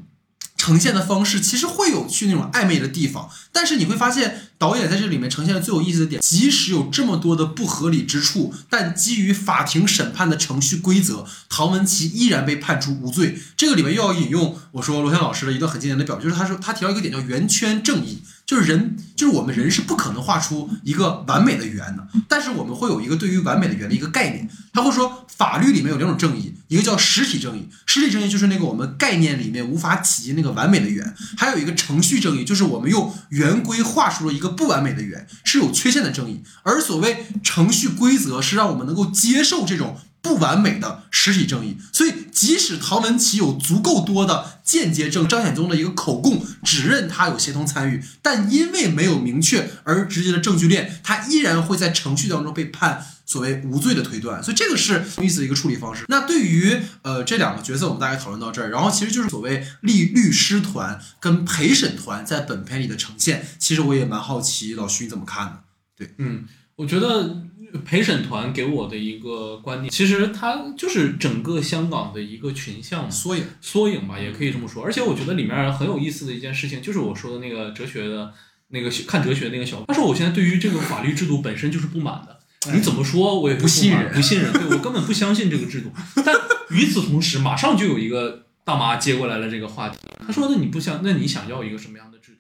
[0.56, 3.30] 呈现的方式，其实会有去那种暧昧的地方。
[3.52, 13.38] 但是你会发现，导演在这里面呈现的最有意思的点，即使有这么多的不合理之处，但基于法庭审判的程序规则，唐文琪依然被判处无罪。
[13.58, 18.22] 这个里面又要引用我说罗翔老师的一段很经典的表，就是他说他提到一个点叫圆圈正义。
[18.46, 24.48] 就是人，就是我们人是不可能画出一个完美的圆的，但是我们会有一个对于完美的圆的一个概念。
[24.72, 31.04] 他会说，法律里面有两种正义，一个叫实体正义，实体正义就是那个我们概念里面无法企及那个完美的圆；
[31.38, 36.44] 还有一个程序正义，就是我们用圆规画出了一个不完美的圆，是有缺陷的正义。
[36.64, 39.98] 而所谓程序规则，是让我们能够接受这种。
[40.26, 54.42] 不完美的实体正义，所以即使唐文琪有足够多的间接证，张显宗的一个口供指认他有协同参与，但因为没有明确而直接的证据链，他依然会在程序当中被判所谓无罪的推断。
[54.44, 56.06] 所以这个是有意思的一个处理方式。
[56.08, 65.60] 那对于呃这两个角色，我们大概讨论到这儿，然后其实就是所谓律律师团跟陪审团在本片里的呈现，其实我也蛮好奇老徐你怎么看的？
[65.96, 66.46] 对，嗯，
[66.78, 67.44] 我觉得。
[67.80, 74.84] 陪审团给我的一个观点，其实它就是整个香港的一个群像缩影，缩影吧，也可以这么说。
[74.84, 78.32] 而且我觉得里面很有意思的一件事情，就是我说的那个哲学的
[78.70, 82.40] 那个看哲学那个小，他说我现在对于这个法律制度本身就是不满的。
[82.74, 85.92] 你怎么说我也不信任，不信任，对我根本不相信这个制度。
[86.26, 86.36] 但
[86.72, 92.40] 与此同时，马上就有一个大妈接过来了这个话题，她说：“那你不想，那你想要一个什么样的制度？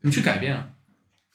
[0.00, 0.70] 你去改变啊。”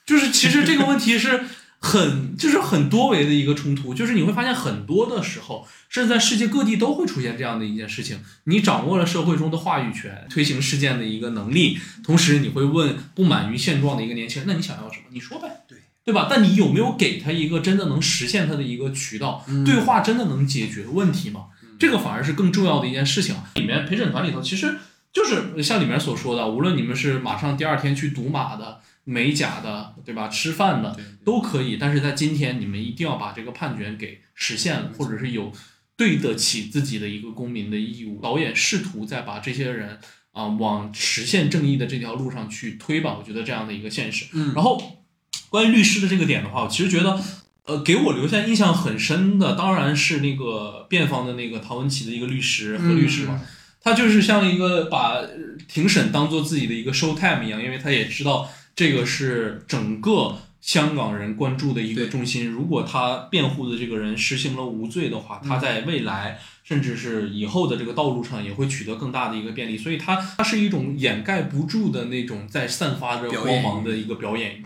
[0.06, 1.46] 就是其实这个问题是
[1.86, 8.20] 很就是很多维的一个冲突，就是你会发现很多的时候，甚至在世界各地都会出现这样的一件事情。
[8.46, 15.06] 你掌握了社会中的话语权，推行事件的一个能力，同时你会问不满于现状的一个年轻人：“那你想要什么？
[15.12, 15.78] 你说呗。”对。
[16.04, 16.28] 对吧？
[16.30, 19.44] 但你有没有给他一个真的能实现他的一个渠道？
[19.66, 21.46] 对话真的能解决问题吗？
[21.80, 23.36] 这个反而是更重要的一件事情。
[23.56, 24.76] 里面陪审团里头，其实
[25.12, 30.28] 就是像里面所说的，无论你们是马上第二天去赌马的、美甲的，对吧？
[30.28, 31.78] 吃饭的都可以。
[31.78, 35.54] 但是在今天，你们一定要把这个判决给实现了，或者是有
[35.96, 38.20] 对得起自己的一个公民的义务。
[38.22, 39.98] 导演试图在把这些人
[40.34, 43.16] 啊往实现正义的这条路上去推吧。
[43.18, 44.26] 我觉得这样的一个现实。
[44.34, 45.02] 嗯，然后。
[45.48, 47.18] 关于律师的这个点的话，我其实觉得，
[47.66, 53.40] 呃，给我留下印象很深的，当然是那个辩方的那个陶文琪的一个律师和律师嘛，
[53.80, 55.22] 他就是像一个把
[55.70, 62.50] 庭审当做自己的一个 show time 一样，因为他也知道这个是整个香港人关注的一个重心。
[62.50, 74.64] 如果他辩护的这个人实行了无罪的话，他在未来甚至是以后的这个道路上也会取得更大的一个便利，所以他他是一种掩盖不住的那种在散发着光芒的一个表演。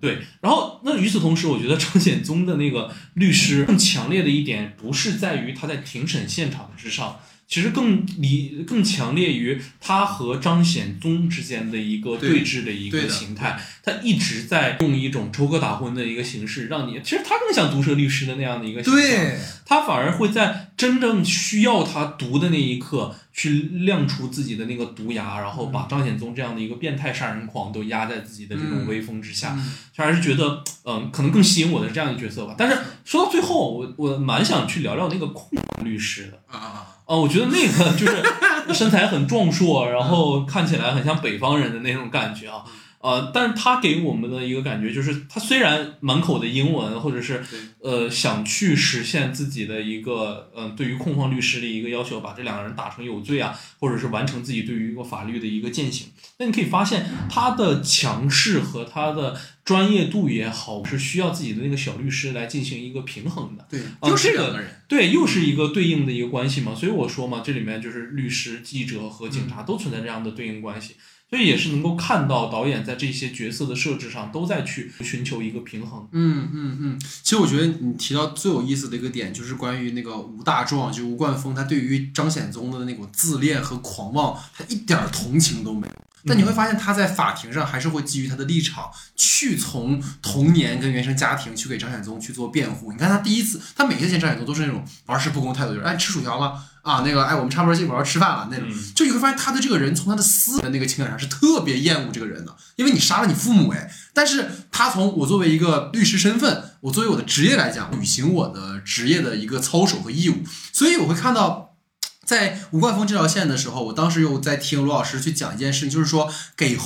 [0.00, 7.18] 对，然后那与此同时，我觉得张显宗的那个律师更强烈的一点，不是在于他在庭审现场之上。
[7.50, 19.36] 其实更理更强烈于他和张显宗之间的一个对峙的一个形态，他一直在用一种抽哥打昏的一个形式，让你其实他更像毒舌律师的那样的一个形象，
[19.66, 29.58] 他反而会在真正需要他毒的那一刻去亮出自己的那个毒牙，然后把张显宗这样的一个变态杀人狂都压在自己的这种威风之下，
[29.96, 32.54] 还是觉得嗯，可能更吸引我的是这样一个角色吧。
[32.58, 36.86] 但是说到最后，我我蛮想去聊聊那个控律师的啊。
[37.06, 42.62] 呃，我觉得那个就是身材很壮硕，然后看起来很像北方人的那种感觉啊。
[43.02, 47.42] 呃，但是他给我们的一个感觉就是，他虽然满口的英文，或者是
[47.80, 56.08] 呃想去实现自己的一个呃对于控方律师的一个要求，把这两个人打成有罪啊，或者是完成自己对于一个法律的一个践行。
[56.38, 59.34] 那你可以发现他的强势和他的
[59.64, 63.66] 专业度也好，是需要自己的那个小律师来进行一个平衡的。
[63.70, 66.74] 对，就是两个人，对，又是一个对应的一个关系嘛。
[66.74, 70.96] 所以我说嘛，这里面就是律师、记者和警察都存在这样的对应关系。
[71.30, 76.06] 所以也是能够看到导演在这些角色的设置上都在去寻求一个平衡。
[76.10, 77.00] 嗯嗯嗯。
[77.22, 85.94] 其实我觉得你提到最有意思的一个点，就是关于那个吴大壮，就吴冠峰，他对于张显宗的那种自恋和狂妄，他一点同情都没有。
[86.26, 92.92] 但你会发现他在法庭上还是会基于他的立场，去从童年跟原生家庭去给张显宗去做辩护。
[92.92, 96.62] 你看他第一次，他每次见张显宗都是那种玩世不恭态度，就是哎吃薯条吗？
[96.82, 111.76] 啊，那个，哎，我们差不多一会儿要吃饭了，那种，就你会发现他的这个人从他的私的那个情感上是特别厌恶这个人的，因为你杀了你父母，哎，但是他从我作为一个律师身份，我作为我的职业来讲，履行我的职业的一个操守和义务，所以我会看到，
[112.24, 116.78] 在吴冠峰这条线的时候，我当时又在听罗老师去讲一件事情，就是说给，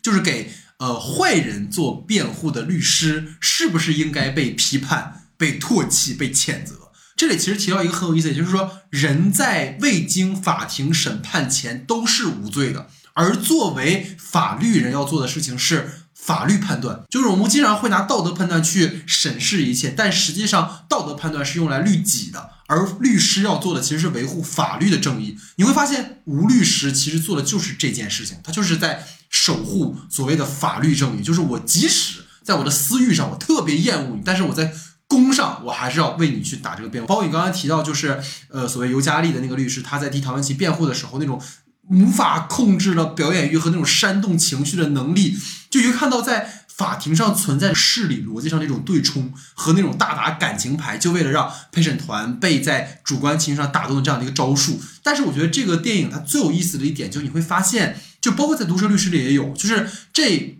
[0.00, 6.89] 就是给呃坏人做辩护的律师，是不是应该被批判、被唾弃、被谴责？
[7.20, 17.02] 这里其实提到一个很有意思，也就是说，人在未经法庭审判前都是无罪的，而作为法律人要做的事情是法律判断。
[17.10, 25.36] 就是我们经常会拿道德判断去审视一切，但实际上道德判断是用来律己的，而律师要做的其实是维护法律的正义。
[25.56, 31.22] 你会发现，吴律师其实做的就是这件事情，他就是在守护所谓的法律正义。
[31.22, 34.72] 就是我即使在我的私欲上我特别厌恶你，但是我在。
[35.10, 37.08] 公上，我还是要为你去打这个辩护。
[37.08, 41.42] 包括你刚才提到，就是呃，所谓尤加利的那个律师，他在替唐文琪辩护的时候，那种
[41.88, 45.36] 无法控制的表演欲和那种煽动情绪的能力，
[45.68, 54.80] 就一看到在法庭上存在事理逻辑上那种对冲和那种大打感情牌，就为了让陪审团被在主观情绪上打动的这样的一个招数。
[55.02, 60.56] 但是我觉得这个电影它最有意思的一点，就是你会发现，就包括在毒舌律师里也有，就是这。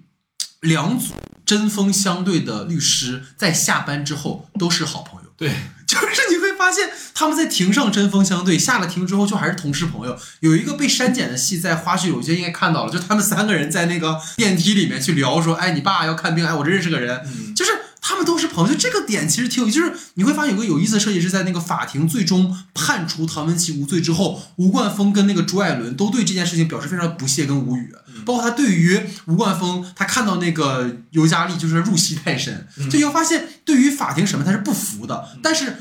[0.62, 1.14] 两组
[1.50, 5.28] 针锋相对的律师在下班之后都是好朋友。
[5.36, 5.50] 对，
[5.84, 10.16] 就是你会发现他们在庭上针锋相对，下了庭之后就还是同事朋友。
[10.38, 17.20] 有一个被删减的戏，在花絮有些应该看到了，就他们三个人在那个电梯里面去聊，说：“哎，你爸要看病，哎，我这认识个人。”
[17.56, 17.72] 就是。
[18.02, 19.78] 他们都是朋友，就这个点其实挺有意思。
[19.78, 27.94] 就是你会发现有个有意思的设计是在那个法庭最终判处唐文琪无罪之后，吴冠峰跟那个朱爱伦都对这件事情表示非常不屑跟无语。
[28.24, 35.28] 包括他对于吴冠峰，他看到那个尤加利就是入戏太深，就你会发现对于法庭审判他是不服的。
[35.42, 35.76] 但是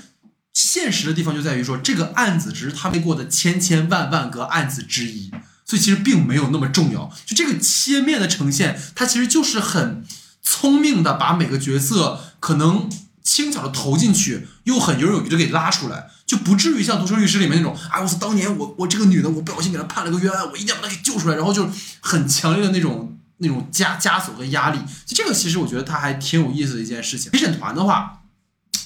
[0.54, 5.32] 现实的地方就在于说，这个案子只是他背过的千千万万个案子之一，
[5.66, 7.12] 所以其实并没有那么重要。
[7.26, 10.04] 就这个切面的呈现，它其实就是很
[10.42, 12.90] 聪明的把每个角色可能
[13.30, 21.70] 轻巧的投进去，又很游刃有余的给拉出来，就不至于像《毒舌律师》里面那种，哎，我操，当年我我这个女的，我不小心给她判了个冤案，我一定要把她给救出来，然后就
[22.00, 24.80] 很强烈的那种那种枷枷锁和压力。
[25.06, 27.32] 就这个其实我觉得它还挺有意思的一件事情。
[27.32, 28.24] 陪审团的话，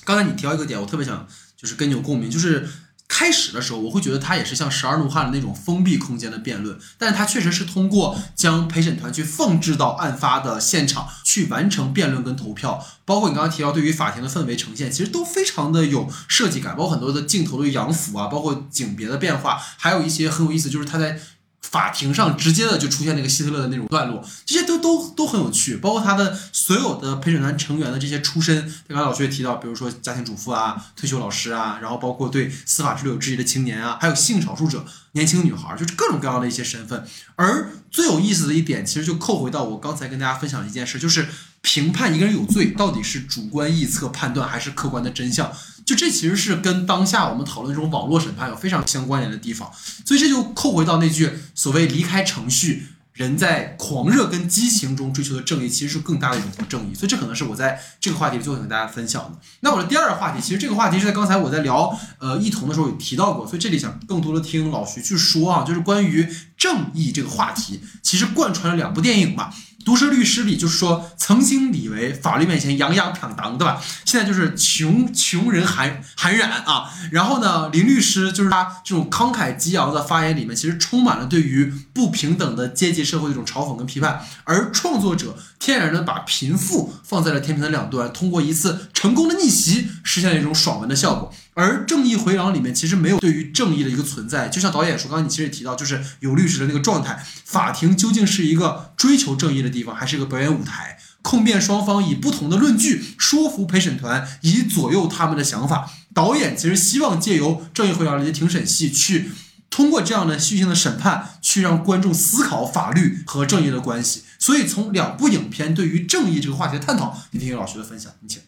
[0.03, 1.25] 刚才你提到一个点，我特别想
[1.55, 2.69] 就是跟你有共鸣，就是。
[3.15, 21.19] 开始的时候，我会觉得它也是像《十二怒汉》的那种封闭空间的辩论，但是它确实是通过将陪审团去放置到案发的现场去完成辩论跟投票，包括你刚刚提到对于法庭的氛围呈现，其实都非常的有设计感，包括很多的镜头的扬幅啊，包括景别的变化，还有一些很有意思，就是他在。
[21.63, 37.03] 法庭上直接的就出现那个希特勒的那种段落，这些都都都很有趣，包括他的所有的陪审团成员的这些出身，刚刚老师也提到，比如说家庭主妇啊、退休老师啊，然后包括对司法制度有质疑的青年啊，还有性少数者、年轻女孩，就是各种各样的一些身份。
[37.35, 41.27] 而最有意思的一点，其实就扣回到我刚才跟大家分享的一件事，就是
[41.61, 45.51] 评判一个人有罪到底是主观臆测判断还是客观的真相。
[45.85, 49.71] 就这其实是跟当下我们讨论这种网络审判有非常相关联的地方，
[50.05, 56.95] 所以这就扣回到那句所谓离开程序，人在狂热跟激情中追求的正义，其实是更大的一种不正义。
[56.95, 59.37] 所以这可能是我在这个话题最后跟大家分享的。
[59.59, 66.27] 那我的第二个话题，其实这个话题是在刚才我在聊呃异同的时候有提到过，所以这里想更多的听老徐去说啊，就是关于
[66.57, 69.53] 正义这个话题，其实贯穿了两部电影嘛。
[69.85, 73.81] 毒舌律师里就是说，曾经以为法律面前洋洋飘荡，对吧？
[74.05, 76.89] 现在就是穷穷人寒寒染啊。
[77.11, 84.21] 然后呢，林律师就是他这种慷慨激昂的发言里面，其实充满了对于不平等的阶级社会的一种嘲讽跟批判。
[84.43, 91.33] 而创作者天然的把贫富放在了天平的两端，通过一次成功的逆袭，实现了一种爽文的效果。
[91.53, 100.97] 而《正义回廊》里面其实没有对于正义的一个存在，就像导演说，刚刚你其实也提到，就是有律师的那个状态，法庭究竟是一个追求正义的地方，还是一个表演舞台？
[101.21, 105.89] 控辩双方以不同的论据说服陪审团，以左右他们的想法。
[106.13, 109.31] 导演其实希望借由《正义回廊》的一些庭审戏，去
[109.69, 114.23] 通过这样的戏剧性的审判，去让观众思考法律和正义的关系。
[114.37, 118.41] 所以，从两部影片对于正义这个话题的探讨，你听听老徐的分享，你请。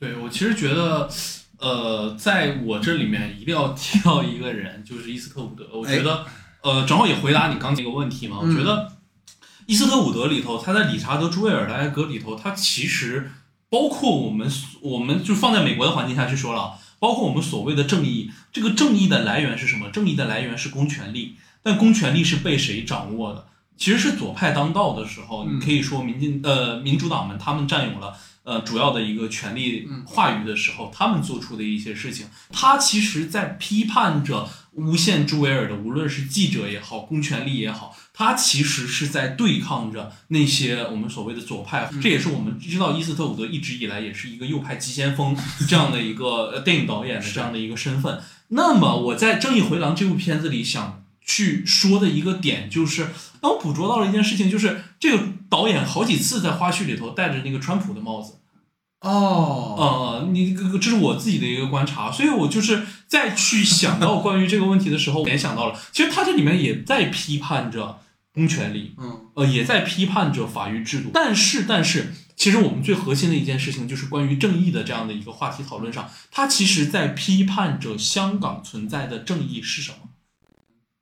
[0.00, 1.08] 对我其实觉得。
[1.58, 5.66] 呃，在我这里面一定要提到一个人，就是伊斯特伍德。
[5.72, 6.24] 我觉得，
[6.62, 8.38] 呃，正好也回答你刚才一个问题嘛。
[8.40, 8.92] 我觉得
[9.66, 13.32] 伊斯特伍德里头，他在理查德·朱维尔的哀歌里头，他其实
[13.68, 14.48] 包括我们，
[14.80, 19.90] 我们就放在美国的环境下去说了，包括我们所谓的正义，这个正义的来源是什么？
[19.90, 23.48] 正义的来源是公权力，但公权力是被谁掌握的？
[23.76, 28.16] 其实是左派当道的时候，你可以说民进呃民主党们他们占有了。
[28.48, 41.90] 呃，主要的一个权力话语的时候，他们做出的一些事情，他其实在批判着诬陷朱维尔的，无论是记者也好，公权力也好，他其实是在对抗着那些我们所谓的左派。
[42.00, 45.36] 这也是我们知道伊斯特伍德一直以来也是一个右派急先锋
[45.68, 48.18] 这样的一个电影导演的这样的一个身份。
[48.48, 53.08] 那么我在《正义回廊》这部片子里想去说的一个点就是。
[53.40, 58.34] 那我捕捉到了一件事情，就是这个导演好几次在花絮里头戴着那个川普的帽子。
[59.00, 68.00] 哦，呃，你这是我自己的一个观察，所以我就是在去想到关于这个问题的时候，联想到了，其实他这里面也在批判着
[68.34, 71.10] 公权力，嗯，呃，也在批判着法律制度。
[71.14, 79.98] 但是，但是，其实我们最核心的一件事情，就是关于正义的这样的一个话题讨论上，他其实在批判着香港存在的正义是什么。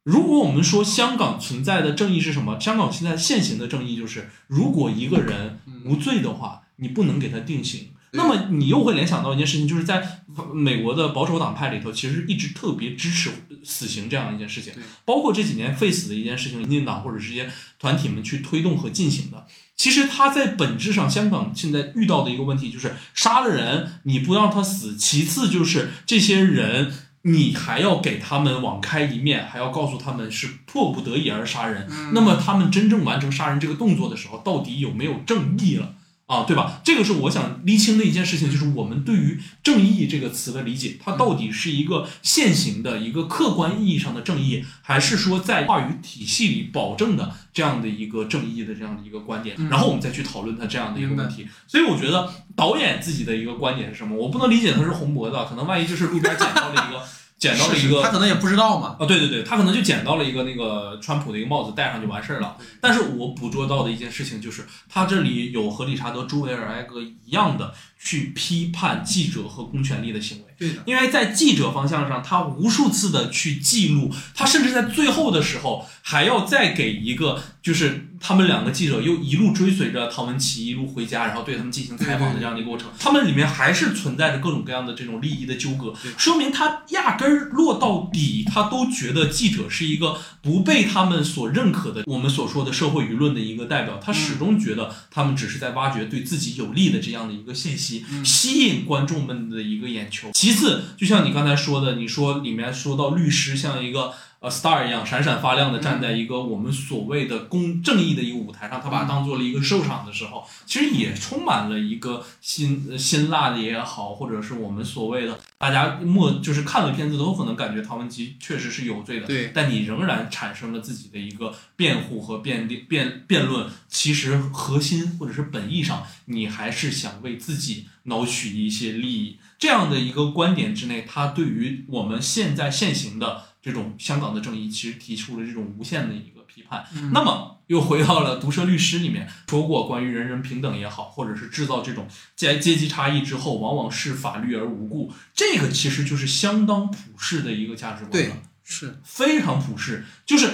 [0.07, 2.61] 如果我们说香港存在的正义是什么？
[2.61, 7.89] 香港现在现行的正义就是，如果一个人无罪的话，你不能给他定刑。
[8.13, 10.23] 那么你又会联想到一件事情，就是在
[10.55, 13.31] 美国的保守党派里头，其实一直特别支持
[13.65, 14.73] 死刑这样一件事情。
[15.05, 17.51] 包括这几年废死的一件事情，民进党或者这些
[17.81, 19.45] 团体们去推动和进行的。
[19.75, 26.95] 其实他在本质上，香港现在遇到的一个问题就是杀了人你不让他死，其次就是这些人。
[27.27, 31.87] 你还要给他们网开一面，还要告诉他们是迫不得已而杀人。
[32.15, 35.96] 那么他们真正完成杀人这个动作的时候，到底有没有正义了
[36.27, 36.45] 啊？
[36.45, 36.81] 对吧？
[36.85, 49.57] 这个是我想厘清的一件事情，就是我们对于正义这个词的理解，它到底是一个现行的一个客观意义上的正义，还是说在话语体系里保证的这样的一个正义的这样的一个观点？
[49.71, 51.47] 然后我们再去讨论它这样的一个问题。
[51.67, 54.17] 所以我觉得导演自己的一个观点是什么？
[54.17, 57.03] 我不能理解他是红脖子，可能万一就是路边捡到了一个。
[57.39, 58.97] 捡到了一个，他可能也不知道嘛。
[58.99, 62.57] 啊，对对对，他可能就捡到了一个那个川普的一个帽子，戴上就完事儿了。
[62.81, 67.75] 但是我捕捉到的一件事情就是，他这里有和理查德·朱维尔埃格一样的
[68.07, 70.45] 去批判记者和公权力的行为。
[70.57, 100.31] 对的，因为在记者方向上，他无数次的去记录，他甚至在最后的时候还要再给一个，就是他们两个记者又一路追随着唐文琪一路回家，然后对他们进行采访的这样的一个过程，他们里面还是存在着各种各样的这种利益的纠葛，说明他压根儿落到底，他都觉得记者是一个不被他们所认可的，我们所说的社会舆论的一个代表，他始终觉得他们只是在挖掘对自己有利的这样的一个信息，吸引观众们的一个眼球。
[100.33, 104.13] 其次，就像你刚才说的，你说里面说到律师像一个。
[104.41, 129.39] 呃，star 一样闪闪发亮的站在一个我们所谓的公正义的一个舞台上，他把它当做了一个秀场的时候，其实也充满了一个辛呃辛辣的也好，或者是我们所谓的大家默就是看了片子都可能感觉唐文琪确实是有罪的，对但你仍然产生了自己的一个辩护和辩辩辩论，其实核心或者是本意上，你还是想为自己谋取一些利益。
[129.59, 136.87] 这样的一个观点之内，他对于我们现在现行的这种香港的正义，其实提出了这种无限的一个批判。
[137.13, 142.07] 那么又回到了毒舌律师里面说过，关于人人平等也好，或者是制造这种
[142.37, 148.37] 阶阶级差异之后，往往视法律而无故，这个其实就是相当普世的一个价值观对了。
[148.63, 150.49] 是，非常普世，就是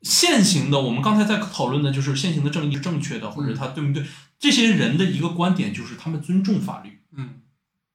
[0.00, 0.80] 现行的。
[0.80, 4.02] 我们刚才在讨论的就是现行的正义是正确的，或者他对不对？
[4.38, 7.00] 这些人的一个观点就是他们尊重法律。
[7.14, 7.42] 嗯，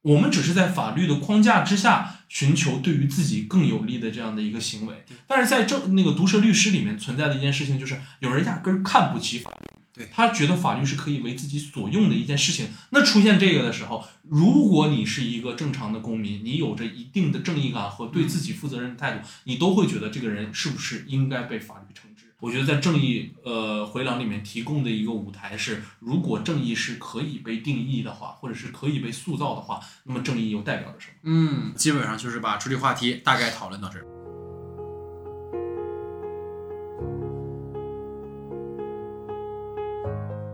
[0.03, 5.03] 我们只是在法律的框架之下寻求对于自己更有利的这样的一个行为。
[5.27, 9.57] 但是在正那个毒舌律师里面存在的一件事情，就是有人压根儿看不起法律。
[9.91, 12.67] 对他觉得法律是可以为自己所用的一件事情。
[12.91, 22.08] 那出现这个的时候，如果你是一个正常的公民，你有着一定的正义感和对自己负责任的态度，你都会觉得这个人是不是应该被法律惩治。
[22.39, 31.13] 我觉得在正义呃回廊里面提供的一个舞台是，如果正义是可以被定义的话，或者是可以被塑造的话，那么正义又代表着什么？
[31.23, 34.05] 嗯，基本上就是把处理话题大概讨论到这儿。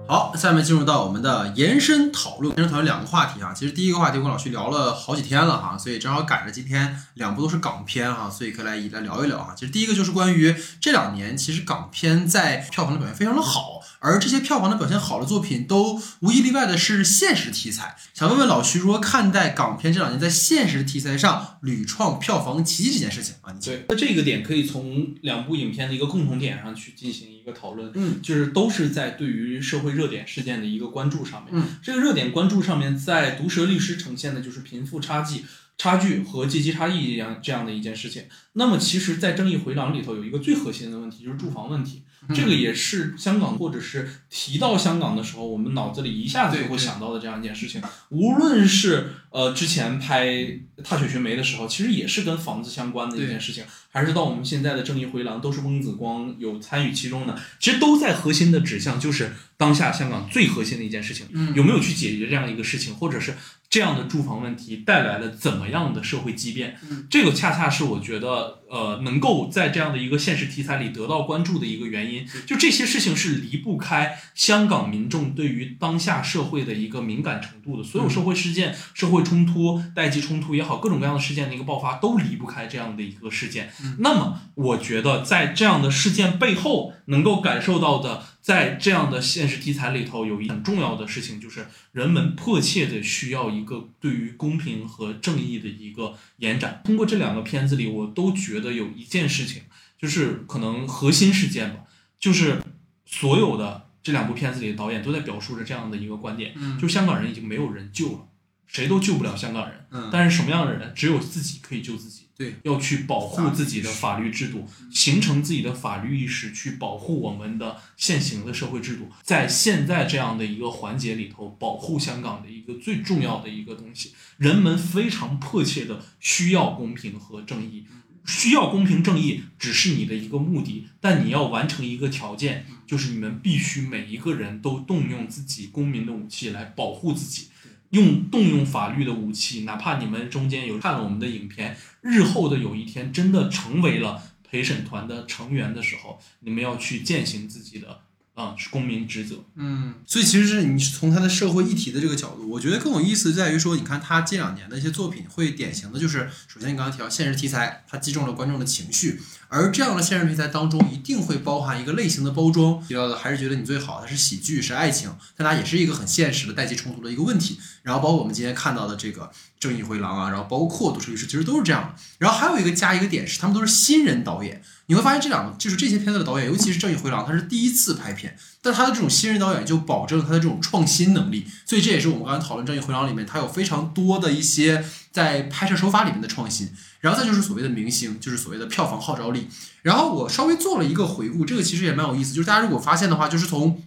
[0.08, 2.56] 好，下面进入到我们的延伸讨论。
[2.56, 9.56] 延伸讨论两个话题啊，其实第一个话题我跟老徐聊了好几天了哈，所以正好赶着今天两部都是港片哈，所以可以来一来聊一聊啊。
[9.58, 17.96] 其实第一个就是关于这两年，其实港片在票房的表现非常的好，而这些票房的表现好的作品都无一例外的是现实题材。
[18.14, 23.52] 想问问老徐如何看待港片这两年在现实题材上屡创票房奇迹这件事情啊？
[23.52, 31.50] 你对，那这个点可以从两部影片的一个共同点上去进行一个讨论，嗯，就是都是在对于社会热点事件的一个关注上面。
[31.54, 35.44] 嗯，这个热点关注上面，在毒舌律师呈现的就是贫富差距。
[35.78, 38.24] 差距和阶级差异一样这样的一件事情，
[38.54, 42.04] 那么其实，在正义回廊里头有一个最核心的问题，就是住房问题。
[42.34, 47.80] 这个也是香港，或者是提到香港的时候，我们脑子里一下子就会想到的这样一件事情。
[48.10, 50.26] 无论是呃之前拍
[50.84, 61.54] 《踏雪寻梅》的时候，其实也是跟房子相关的一件事情，还是到我们现在的正义回廊，都是翁子光有参与其中的，其实都在核心的指向就是当下香港最核心的一件事情，嗯。
[61.54, 63.36] 有没有去解决这样一个事情，或者是
[63.76, 66.80] 这样的住房问题带来了怎么样的社会畸变？
[66.90, 72.26] 嗯这个恰恰是我觉得呃能够在这样的一个现实题材里得到关注的一个原因。
[72.46, 77.84] 就这些事情是离不开香港民众对于当下社会的一个敏感程度的。
[77.84, 83.72] 所有社会事件、社会冲突、代际冲突也好，各种各样的事件的一个爆发都离不开这样的一个事件。
[84.00, 96.82] 那么，我觉得在这样的事件背后，能够感受到的，在这样的现实题材里头，有一很重要的事情，就是人们迫切的需要一个对于公平和正义的一个延展。
[96.84, 99.64] 通过这两个片子里，我都觉得有一件事情，
[99.98, 101.82] 就是可能核心事件吧，
[102.20, 102.62] 就是
[103.06, 108.28] 所有的这两部片子里的导演都在表述着这样的一个观点，嗯就香港人已经没有人救了，
[108.68, 109.86] 谁都救不了香港人。
[109.92, 112.24] 嗯，但是什么样的人，只有自己可以救自己。
[112.38, 119.10] 对，要去保护自己的法律制度，形成自己的法律意识，去保护我们的现行的社会制度。
[119.24, 127.86] 在现在这样的一个环节里头，保护香港的一个最重要的一个东西，人们非常迫切的需要公平和正义。
[128.26, 137.48] 需要公平正义只是你的一个目的，但你要完成一个条件，就是你们必须每一个人都动用自己公民的武器来保护自己。
[137.92, 148.02] 用动用法律的武器，哪怕你们中间有看了我们的影片，日后的有一天真的成为了陪审团的成员的时候，你们要去践行自己的
[148.36, 149.44] 啊、是公民职责。
[149.56, 159.22] 嗯，所以其实是你从他的社会议题的这个角度，我觉得更有意思在于说，你看他近两年的一些作品，会典型的就是，首先你刚刚提到现实题材，它击中了观众的情绪，
[159.56, 162.84] 而这样的现实题材当中，一定会包含一个类型的包装。
[162.86, 167.58] 提到的还是觉得你最好，它是喜剧，是爱情，但它也是一个很现实的代际冲突的一个问题。
[167.82, 169.22] 然后包括我们今天看到的这个
[169.58, 172.02] 《正义回廊》啊，然后包括《都市律师》，其实都是这样的。
[172.18, 174.62] 然后还有一个加一个点是，他们都是新人导演。
[174.88, 184.86] 你会发现这两个就是这些片子的导演，尤其是《正义回廊》，他是第一次拍片，但他的这种新人导演就保证了他的这种创新能力，所以这也是我们刚才讨论《正义回廊》里面，它有非常多的一些
[185.16, 186.70] 在拍摄手法里面的创新。
[187.00, 189.48] 然后再就是所谓的明星，就是所谓的票房号召力。
[189.82, 193.82] 然后我稍微做了一个回顾，这个其实也蛮有意思，就是大家如果发现的话，就是从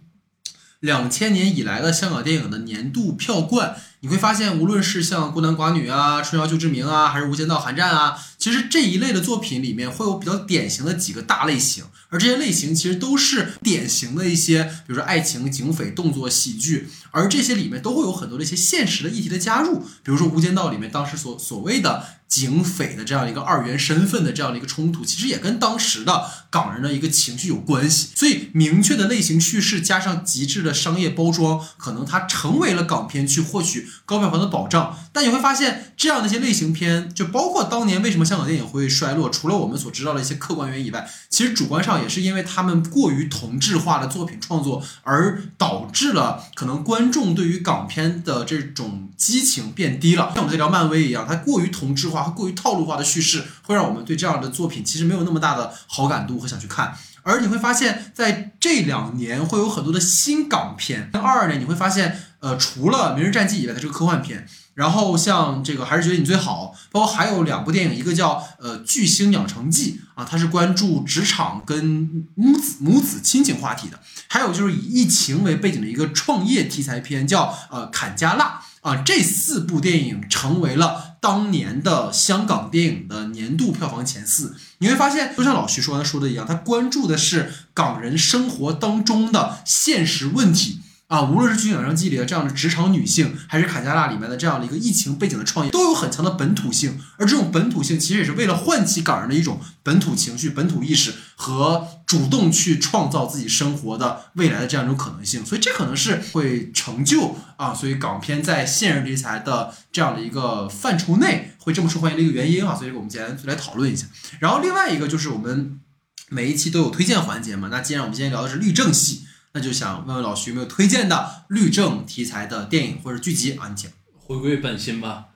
[0.81, 28.11] 两千年以来的香港电影的年度票冠，你会发现，无论是像《孤男寡女》啊、《春娇救志明》啊，还是《无间道寒战》啊，其实这一类的作品里面会有比较典型的几个大类型，而这些类型其实都是典型的一些，比如说爱情、警匪、动作、喜剧，而这些里面都会有很多的一些现实的议题的加入，比如说《无间道》里面当时所所谓的警匪的这样一个二元身份的这样的一个冲突，其实也跟当时的港人的一个情绪有关系。
[28.15, 34.97] 所以，明确的类型叙事加上极致的商业包装，可能它成为了港片去获取高票房的保障。
[35.13, 50.33] 但你会发现，这样的一些类型片，就包括当年为什么香港电影会衰落，除了我们所知道的一些客观原因以外，其实主观上也是因为他们过于同质化的作品创作，而导致了可能观众对于港片的这种激情变低了。
[50.35, 56.97] 像我们在聊漫威一样，它过于同质化和过于套路化的叙事，会让我们对这样的作品其实没有那么大的好感度和想去看。
[57.23, 61.11] 而你会发现在这两年会有很多的新港片。
[61.13, 64.47] 二二年你会发现，呃，除了《明日战记》以外，它是个科幻片。
[64.75, 73.97] 然后像这个还是觉得你最好，包括还有两部电影，一个叫呃《巨星养成记》啊，它是关注职场跟母子母子亲情话题的；
[74.29, 78.97] 还有就是以疫情为背景的一个创业题材片，叫呃《坎加辣》啊。
[78.97, 84.55] 这四部电影成为了当年的香港电影的年度票房前四。
[84.79, 90.78] 你会发现，就像老徐说他说的一样，他关注的是港人生活当中的现实问题。
[91.09, 97.01] 啊，无论是《巨星养成记》里的这样的职场女性，还是《坎加拉》里面的这样的一个疫情背景的创业，都有很强的本土性。
[97.17, 105.47] 而这种本土性，其实也是为了唤起港人的一种本土情绪、本土意识和主动去创造自己生活的未来的这样一种可能性。
[105.47, 112.77] 所以这可能是会成就啊，所以港片在现实题材的这样的一个范畴内会这么受欢迎的一个原因啊。
[112.77, 114.05] 所以我们今天来讨论一下。
[114.41, 115.81] 然后另外一个就是我们
[116.29, 119.25] 每一期都有推荐环节嘛，那既然我们今天聊的是律政系。
[119.55, 123.69] 那就想问问老徐有没有推荐的律政题材的电影或者剧集啊？
[123.69, 125.27] 你请回归本心吧，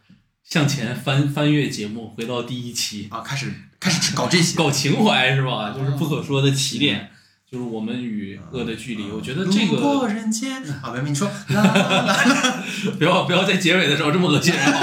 [0.44, 5.74] 向前翻翻阅节目，回到第一期啊，开始开始搞这些， 搞情怀是吧？
[5.76, 7.10] 就是不可说的起点，
[7.50, 9.10] 就是我们与恶的距离。
[9.10, 11.28] 我觉得这个人间 啊，明明你说，
[12.98, 14.80] 不要不要在结尾的时候这么恶心人好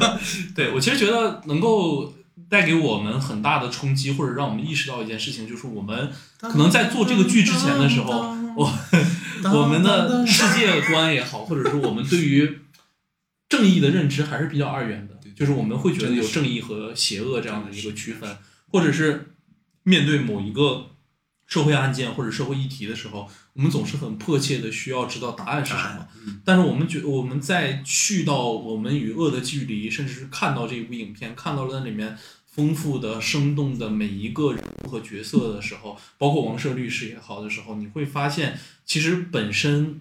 [0.00, 0.18] 吗？
[0.54, 2.14] 对我其实觉得能够。
[2.50, 6.10] 带给我们很大的冲击，或者让我们意识到一件事情，就是我们
[6.40, 8.66] 可能在做这个剧之前的时候，我
[9.54, 12.58] 我们的世界观也好，或者说我们对于
[13.48, 18.36] 正义的认知还是比较二元的，就是我们会觉得有正义和邪恶这样的一个区分，
[18.66, 19.30] 或者是
[19.84, 20.90] 面对某一个
[21.46, 26.08] 社会案件或者社会议题的时候，我们总是很迫切的需要知道答案是什么。
[26.44, 32.18] 但是我们觉我们在去到我们与恶的距离，甚至是看到这一部影片，看到了那里面。
[32.58, 40.00] 丰富的、生动的每一个人物和角色的时候，包括王赦律师也好的时候，你会发现，其实本身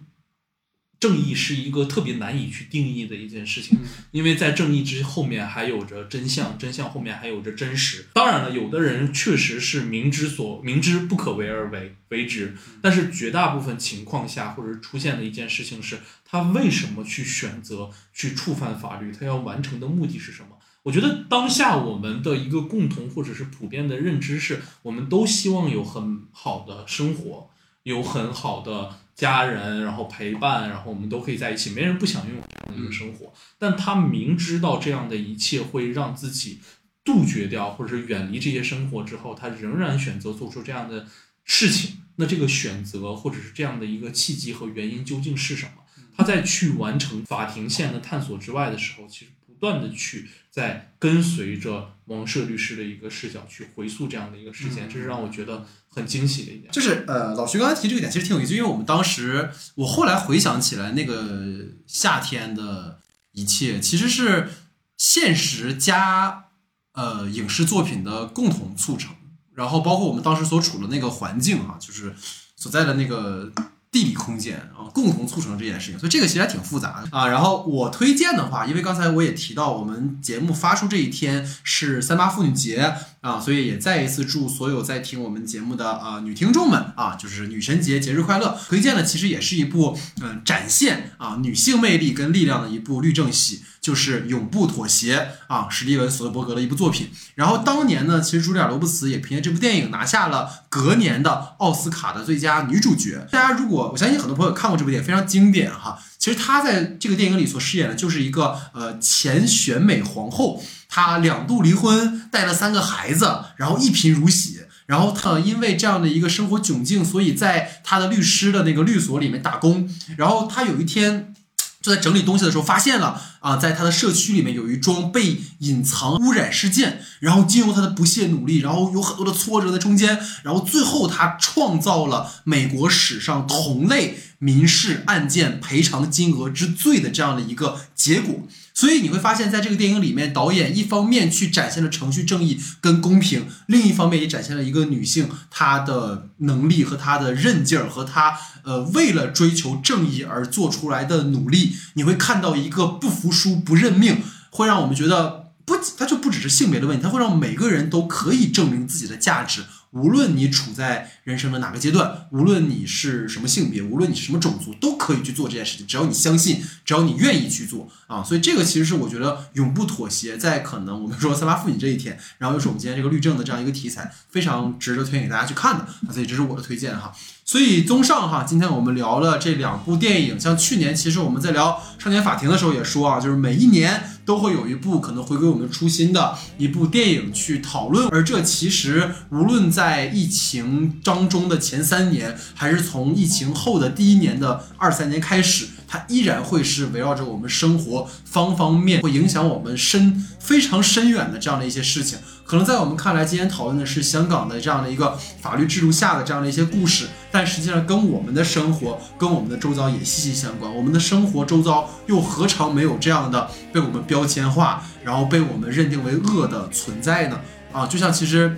[1.00, 3.78] 正义是一个特别难以去定义的一件事情，
[4.10, 8.08] 因为在正义之后面还有着真相，真相后面还有着真实。
[8.16, 19.12] 当然了，有的人确实是明知所明知不可为而为为之，但是绝大部分情况下，或者出现的一件事情是，他为什么去选择去触犯法律？
[19.12, 20.58] 他要完成的目的是什么？
[20.88, 27.50] 我觉得当下我们的一个共同或者是普遍的认知是，我们都希望有很好的生活，
[27.84, 31.72] 有很好的家人，然后陪伴，然后我们都可以在一起。
[31.72, 36.62] 没人不想拥有这样的一个生活，但他明知道这样的一切会让自己
[37.04, 41.06] 杜绝掉或者是远离这些生活之后，他仍然选择做出这样的
[41.44, 41.98] 事情。
[42.16, 45.84] 那这个选择或者是这样的一个契机和原因究竟是什么？
[46.16, 49.32] 他在去完成法庭线的探索之外的时候，其实。
[49.58, 56.72] 不断的去在跟随着王社律师的一个视角去回溯这样的一个事件，这是让我觉得很惊喜的一点。
[56.72, 63.00] 就是呃，老徐刚才提这个点其实挺有意思，因为我们当时我后来回想起来，那个夏天的
[63.32, 64.50] 一切其实是
[64.96, 66.46] 现实加
[66.94, 69.16] 呃影视作品的共同促成，
[69.54, 72.16] 然后包括我们当时所处的那个环境啊，就是
[72.56, 73.52] 所在的那个
[73.92, 77.28] 地理空间啊，共同促成这件事情，所以这个其实还挺复杂的啊。
[77.28, 88.60] 然后我推荐的话，因为刚才我也提到，我们节目发出这一天是三八妇女节啊，所以也再一次祝所有在听我们节目的啊女听众们啊，就是女神节节日快乐。
[88.68, 93.64] 推荐的其实也是一部嗯展现啊女性魅力跟力量的一部律政戏。
[93.88, 97.10] 就是永不妥协啊，史蒂文·索德伯格的一部作品。
[97.36, 103.26] 然后当年呢，其实茱莉亚·罗伯茨也凭借这部电影拿下了隔年的奥斯卡的最佳女主角。
[103.32, 105.98] 大家如果我相信很多朋友看过这部电影，非常经典哈。
[106.18, 114.66] 其实她在这个电影里所饰演的就是一个呃前选美皇后，她两度离婚，带了三个孩子，然后一贫如洗。
[114.86, 119.90] 然后她因为这样的一个生活窘境，所以在她的律师的那个律所里面打工。
[120.18, 121.34] 然后她有一天。
[121.82, 138.48] 就在整理东西的时候，发现了啊，在他的社区里面有一桩被隐藏污染事件，然后经由他的不懈努力，然后有很多的挫折在中间，然后最后他创造了美国史上同类民事案件赔偿金额之最的这样的一个结果。
[138.78, 151.76] 所以你会发现，在这个电影里面，导演一方面去展现了程序正义跟公平，另一方面也展现了一个女性她的能力和她的韧劲儿和她呃为了追求正义而做出来的努力。
[151.95, 154.22] 你会看到一个不服输、不认命，
[154.52, 159.64] 会让我们觉得不，它就不只是性别的问题，它会让每个人都可以证明自己的价值。
[159.98, 165.88] 无论你处在人生的哪个阶段，无论你是什么性别，无论你是什么种族，都可以去做这件事情。
[165.88, 168.24] 只要你相信，只要你愿意去做啊！
[168.24, 176.11] 所以这个其实是我觉得永不妥协，在可能我们说三八妇女这一天，然后又是我们今天这个律政的这样一个题材，非常值得推荐给大家去看的啊！
[176.11, 177.11] 所以这是我的推荐哈。
[177.44, 195.68] 所以综上哈，今天我们聊了这两部电影，像去年其实我们在聊《少年法庭》的时候也说啊，就是每一年都会有一部可能回归我们初心的一部电影去讨论，而这其实无论在在疫情当中的前三年，还是从疫情后的第一年的二三年开始。
[195.88, 202.20] 它依然会是围绕着我们生活方方面，会影响我们深非常深远的这样的一些事情。
[202.44, 210.70] 可能在我们看来，今天讨论的是香港的这样的一个法律制度下的这样的一些故事，但实际上跟我们的生活、跟我们的周遭也息息相关。
[210.76, 217.40] 我们的生活周遭又何尝没有这样的被我们标签化，然后被我们认定为恶的存在呢？
[217.72, 218.58] 啊，就像其实。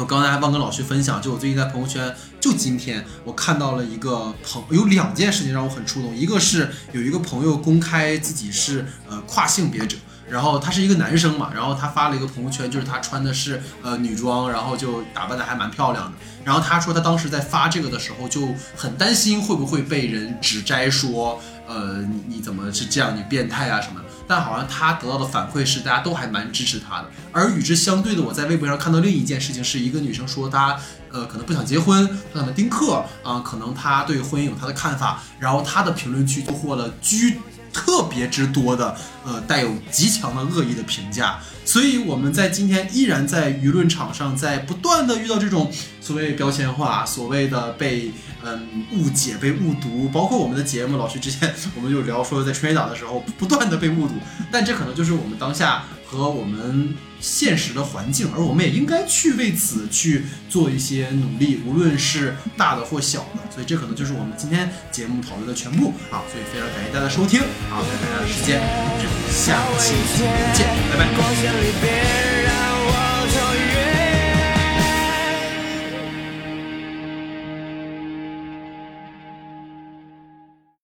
[0.00, 6.16] 我刚才还忘跟老徐分享，就我最近在朋友圈，就今天我看到了一个朋，有两件事情让我很触动。
[6.16, 16.12] 一个是有一个朋友公开自己是呃跨性别者，然后他是一个男生嘛，然后他发了一个朋友圈，就是他穿的是呃女装，然后就打扮的还蛮漂亮的。
[16.46, 24.06] 然后他说他当时在发这个的时候就很担心会不会被人指摘说，呃你你怎么是这样，你变态啊什么的。
[24.30, 30.78] 但好像他得到的反馈是大家都还蛮支持他的，而与之相对的，我在微博上看到另一件事情，是一个女生说她
[31.10, 37.40] 呃可能不想结婚，她可能丁克啊，可能她对婚姻有她的看法，然后她的评论区就获了居
[37.72, 41.38] 特别之多的呃带有极强的恶意的评价。
[41.64, 45.70] 所以我们在今天依然在舆论场上，在不断的遇到这种
[46.00, 48.10] 所谓标签化、所谓的被
[48.44, 54.14] 嗯误解、被误读，包括我们的节目，老徐之前我们就聊说，在春节档的时候不断的被误读，
[54.50, 63.50] 但这可能就是我们当下和我们现实的环境，而我们也应该去为此去做一些努力，无论是大的或小的。
[63.52, 66.22] 所以这可能就是我们今天节目讨论的全部啊！
[66.30, 72.39] 所以非常感谢大家收听，啊，感谢大家的时间，我们下期节目再见，拜拜。